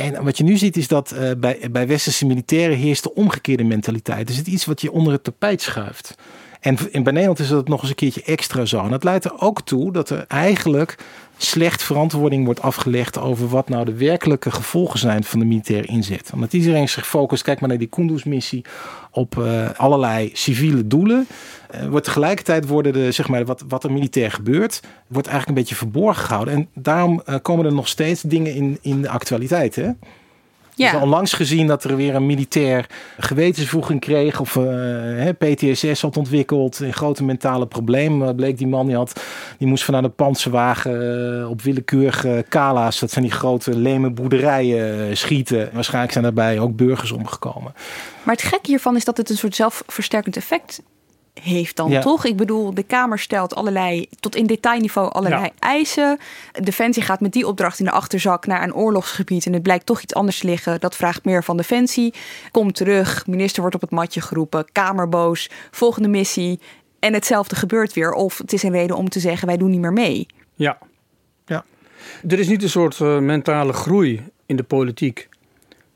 [0.00, 3.64] En wat je nu ziet is dat uh, bij, bij westerse militairen heerst de omgekeerde
[3.64, 4.26] mentaliteit.
[4.26, 6.14] Dus het is iets wat je onder het tapijt schuift.
[6.60, 8.84] En bij Nederland is dat nog eens een keertje extra zo.
[8.84, 10.98] En dat leidt er ook toe dat er eigenlijk
[11.42, 16.30] slecht verantwoording wordt afgelegd over wat nou de werkelijke gevolgen zijn van de militaire inzet.
[16.34, 18.64] Omdat iedereen zich focust, kijk maar naar die Kunduz-missie,
[19.10, 21.26] op uh, allerlei civiele doelen.
[21.74, 25.64] Uh, wordt tegelijkertijd worden de, zeg maar, wat, wat er militair gebeurt, wordt eigenlijk een
[25.64, 26.54] beetje verborgen gehouden.
[26.54, 29.74] En daarom uh, komen er nog steeds dingen in, in de actualiteit.
[29.76, 29.90] Hè?
[30.80, 30.92] Ja.
[30.92, 32.86] Dus onlangs gezien dat er weer een militair
[33.18, 36.78] gewetensvoeging kreeg of uh, PTSS had ontwikkeld.
[36.78, 38.36] Een grote mentale probleem.
[38.36, 39.22] bleek die man die had,
[39.58, 45.16] die moest vanuit een panzerwagen uh, op willekeurige kala's, dat zijn die grote leme boerderijen,
[45.16, 45.70] schieten.
[45.72, 47.74] Waarschijnlijk zijn daarbij ook burgers omgekomen.
[48.22, 50.82] Maar het gekke hiervan is dat het een soort zelfversterkend effect
[51.34, 52.00] heeft dan ja.
[52.00, 52.24] toch?
[52.24, 55.50] Ik bedoel, de Kamer stelt allerlei, tot in detailniveau allerlei ja.
[55.58, 56.18] eisen.
[56.52, 60.02] Defensie gaat met die opdracht in de achterzak naar een oorlogsgebied en het blijkt toch
[60.02, 60.80] iets anders te liggen.
[60.80, 62.14] Dat vraagt meer van Defensie.
[62.50, 66.60] Komt terug, minister wordt op het matje geroepen, Kamer boos, volgende missie.
[66.98, 68.12] En hetzelfde gebeurt weer.
[68.12, 70.26] Of het is een reden om te zeggen, wij doen niet meer mee.
[70.54, 70.78] Ja,
[71.46, 71.64] ja.
[72.28, 75.28] Er is niet een soort uh, mentale groei in de politiek.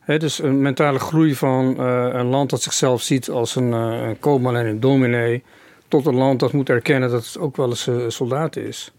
[0.07, 4.57] Dus een mentale groei van uh, een land dat zichzelf ziet als een, uh, een
[4.57, 5.43] en een dominee,
[5.89, 8.93] tot een land dat moet erkennen dat het ook wel eens uh, soldaat is.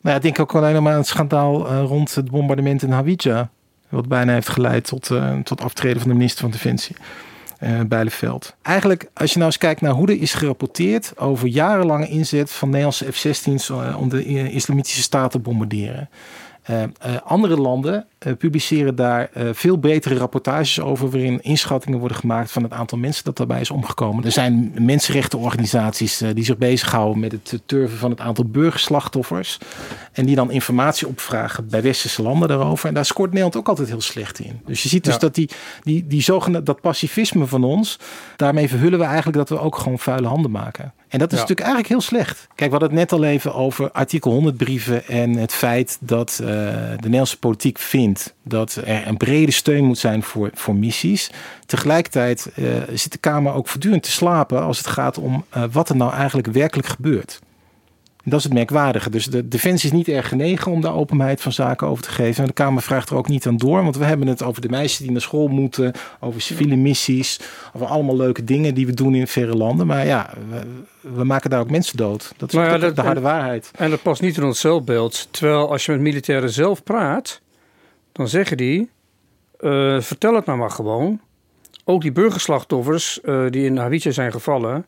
[0.00, 3.50] Nou ja, ik denk ook alleen maar aan het schandaal rond het bombardement in Hawija,
[3.88, 5.10] wat bijna heeft geleid tot,
[5.44, 6.96] tot aftreden van de minister van Defensie.
[7.62, 8.54] Uh, Bijleveld.
[8.62, 12.68] Eigenlijk, als je nou eens kijkt naar hoe er is gerapporteerd over jarenlange inzet van
[12.68, 16.08] Nederlandse F-16's om de islamitische staat te bombarderen.
[16.70, 16.86] Uh, uh,
[17.24, 22.72] andere landen uh, publiceren daar veel betere rapportages over, waarin inschattingen worden gemaakt van het
[22.72, 24.24] aantal mensen dat daarbij is omgekomen.
[24.24, 29.58] Er zijn mensenrechtenorganisaties die zich bezighouden met het turven van het aantal burgerslachtoffers.
[30.12, 32.88] En die dan informatie opvragen bij westerse landen daarover.
[32.88, 34.60] En daar scoort Nederland ook altijd heel slecht in.
[34.66, 35.18] Dus je ziet dus ja.
[35.18, 35.50] dat die,
[35.82, 37.98] die, die zogenaamde, dat pacifisme van ons,
[38.36, 40.92] daarmee verhullen we eigenlijk dat we ook gewoon vuile handen maken.
[41.12, 41.40] En dat is ja.
[41.40, 42.48] natuurlijk eigenlijk heel slecht.
[42.54, 46.38] Kijk, we hadden het net al even over artikel 100 brieven en het feit dat
[46.40, 51.30] uh, de Nederlandse politiek vindt dat er een brede steun moet zijn voor, voor missies.
[51.66, 55.88] Tegelijkertijd uh, zit de Kamer ook voortdurend te slapen als het gaat om uh, wat
[55.88, 57.40] er nou eigenlijk werkelijk gebeurt.
[58.24, 59.10] Dat is het merkwaardige.
[59.10, 62.40] Dus de Defensie is niet erg genegen om daar openheid van zaken over te geven.
[62.42, 63.82] En de Kamer vraagt er ook niet aan door.
[63.82, 65.92] Want we hebben het over de meisjes die naar school moeten.
[66.20, 67.40] Over civiele missies.
[67.72, 69.86] Over allemaal leuke dingen die we doen in verre landen.
[69.86, 70.60] Maar ja, we,
[71.14, 72.32] we maken daar ook mensen dood.
[72.36, 73.70] Dat is ja, de, dat- de harde waarheid.
[73.76, 75.28] En dat past niet in ons zelfbeeld.
[75.30, 77.40] Terwijl als je met militairen zelf praat,
[78.12, 78.90] dan zeggen die:
[79.60, 81.20] eh, vertel het nou maar gewoon.
[81.84, 84.86] Ook die burgerslachtoffers eh, die in Hawija zijn gevallen,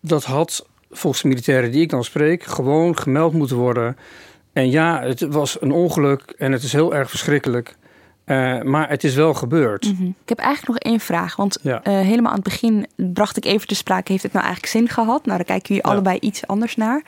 [0.00, 3.96] dat had volgens de militairen die ik dan spreek, gewoon gemeld moeten worden.
[4.52, 7.76] En ja, het was een ongeluk en het is heel erg verschrikkelijk.
[8.24, 9.92] Eh, maar het is wel gebeurd.
[9.92, 10.02] Mhm.
[10.06, 11.36] Ik heb eigenlijk nog één vraag.
[11.36, 11.82] Want Ja.
[11.82, 14.88] eh, helemaal aan het begin bracht ik even te sprake: heeft het nou eigenlijk zin
[14.88, 15.24] gehad?
[15.24, 17.02] Nou, daar kijken jullie allebei iets anders naar.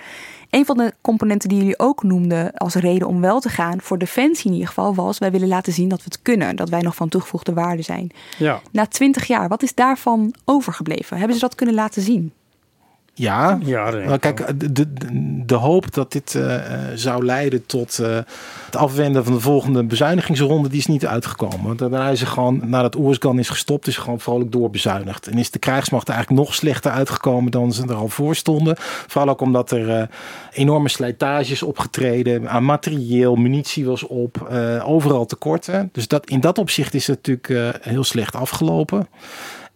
[0.51, 3.99] Een van de componenten die jullie ook noemden als reden om wel te gaan, voor
[3.99, 6.57] Defensie in ieder geval, was: wij willen laten zien dat we het kunnen.
[6.57, 8.11] Dat wij nog van toegevoegde waarde zijn.
[8.39, 8.61] Ja.
[8.73, 11.17] Na twintig jaar, wat is daarvan overgebleven?
[11.17, 12.33] Hebben ze dat kunnen laten zien?
[13.17, 14.87] Ja, ja maar kijk, de, de,
[15.47, 16.61] de hoop dat dit eh,
[16.95, 18.19] zou leiden tot eh,
[18.65, 21.63] het afwenden van de volgende bezuinigingsronde, die is niet uitgekomen.
[21.63, 25.27] Want daarna is er gewoon, nadat Oersgan is gestopt, is er gewoon vrolijk doorbezuinigd.
[25.27, 28.75] En is de krijgsmacht eigenlijk nog slechter uitgekomen dan ze er al voor stonden.
[28.79, 30.07] Vooral ook omdat er eh,
[30.53, 34.49] enorme slijtage is opgetreden, aan materieel, munitie was op,
[34.85, 35.89] overal tekorten.
[35.93, 39.07] Dus dat, in dat opzicht is het natuurlijk heel slecht afgelopen.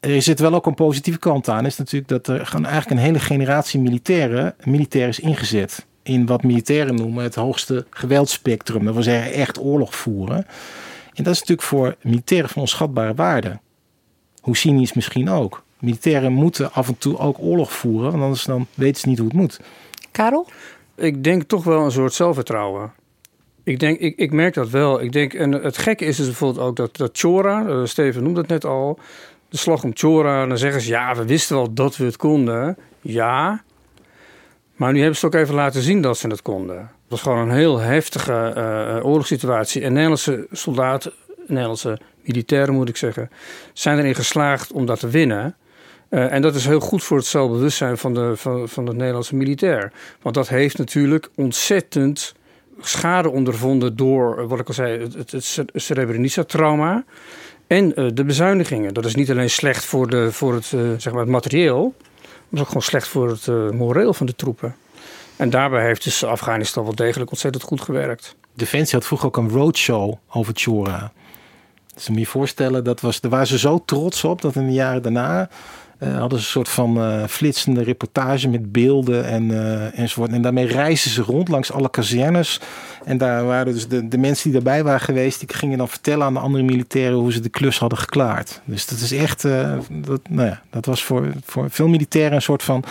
[0.00, 1.66] Er zit wel ook een positieve kant aan.
[1.66, 5.86] Is natuurlijk dat er gewoon eigenlijk een hele generatie militairen, militair is ingezet.
[6.02, 8.84] In wat militairen noemen het hoogste geweldspectrum.
[8.84, 10.46] Dat wil zeggen echt oorlog voeren.
[11.14, 13.58] En dat is natuurlijk voor militairen van onschatbare waarde.
[14.40, 15.64] Hoe cynisch misschien ook.
[15.78, 18.10] Militairen moeten af en toe ook oorlog voeren.
[18.10, 19.60] Want anders dan weten ze niet hoe het moet.
[20.10, 20.46] Karel?
[20.96, 22.92] Ik denk toch wel een soort zelfvertrouwen.
[23.68, 25.02] Ik, denk, ik, ik merk dat wel.
[25.02, 28.40] Ik denk, en het gekke is dus bijvoorbeeld ook dat, dat Chora, eh, Steven noemde
[28.40, 28.98] het net al,
[29.48, 32.76] de slag om Chora, dan zeggen ze ja, we wisten wel dat we het konden.
[33.00, 33.62] Ja,
[34.76, 36.76] maar nu hebben ze het ook even laten zien dat ze het konden.
[36.78, 39.82] Het was gewoon een heel heftige eh, oorlogssituatie.
[39.82, 41.12] En Nederlandse soldaten,
[41.46, 43.30] Nederlandse militairen moet ik zeggen,
[43.72, 45.56] zijn erin geslaagd om dat te winnen.
[46.08, 49.36] Eh, en dat is heel goed voor het zelfbewustzijn van de, van, van de Nederlandse
[49.36, 49.92] militair.
[50.22, 52.34] Want dat heeft natuurlijk ontzettend
[52.80, 57.04] schade ondervonden door, eh, wat ik al zei, het, het, het Srebrenica-trauma.
[57.68, 58.94] En eh, de bezuinigingen.
[58.94, 61.94] Dat is niet alleen slecht voor, de, voor het, eh, zeg maar het materieel,
[62.48, 64.76] maar ook gewoon slecht voor het eh, moreel van de troepen.
[65.36, 68.36] En daarbij heeft dus Afghanistan wel degelijk ontzettend goed gewerkt.
[68.54, 71.12] Defensie had vroeger ook een roadshow over Chora.
[71.94, 74.72] Dus moet je voorstellen, dat was, daar waren ze zo trots op dat in de
[74.72, 75.48] jaren daarna
[75.98, 80.32] eh, hadden ze een soort van eh, flitsende reportage met beelden en, eh, enzovoort.
[80.32, 82.60] En daarmee reisden ze rond langs alle kazernes.
[83.04, 86.26] En daar waren dus de, de mensen die daarbij waren geweest, die gingen dan vertellen
[86.26, 88.60] aan de andere militairen hoe ze de klus hadden geklaard.
[88.64, 92.42] Dus dat is echt, eh, dat, nou ja, dat was voor, voor veel militairen een
[92.42, 92.84] soort van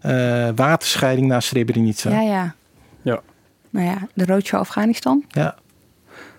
[0.00, 2.10] eh, waterscheiding naar Srebrenica.
[2.10, 2.54] Ja, ja.
[3.02, 3.20] Ja.
[3.70, 5.24] Nou ja, de roadshow Afghanistan?
[5.28, 5.54] Ja.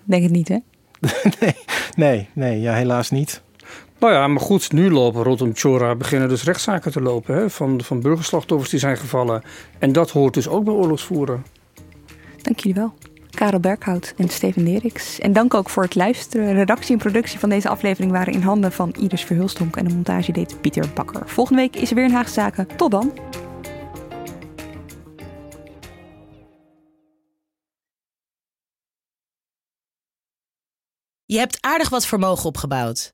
[0.04, 0.58] Denk het niet, hè?
[1.96, 3.42] Nee, nee, ja, helaas niet.
[4.00, 7.82] Nou ja, maar goed, nu lopen rondom Chora beginnen dus rechtszaken te lopen hè, van,
[7.84, 9.44] van burgerslachtoffers die zijn gevallen.
[9.80, 11.46] En dat hoort dus ook bij oorlogsvoeren.
[12.42, 12.94] Dank jullie wel.
[13.36, 15.20] Karel Berghout en Steven Deriks.
[15.20, 16.54] En dank ook voor het luisteren.
[16.54, 20.32] Redactie en productie van deze aflevering waren in handen van Iris Verhulstonk en de montage
[20.32, 21.30] deed Pieter Bakker.
[21.30, 22.68] Volgende week is er weer een Haagse Zaken.
[22.76, 23.14] Tot dan.
[31.26, 33.14] Je hebt aardig wat vermogen opgebouwd.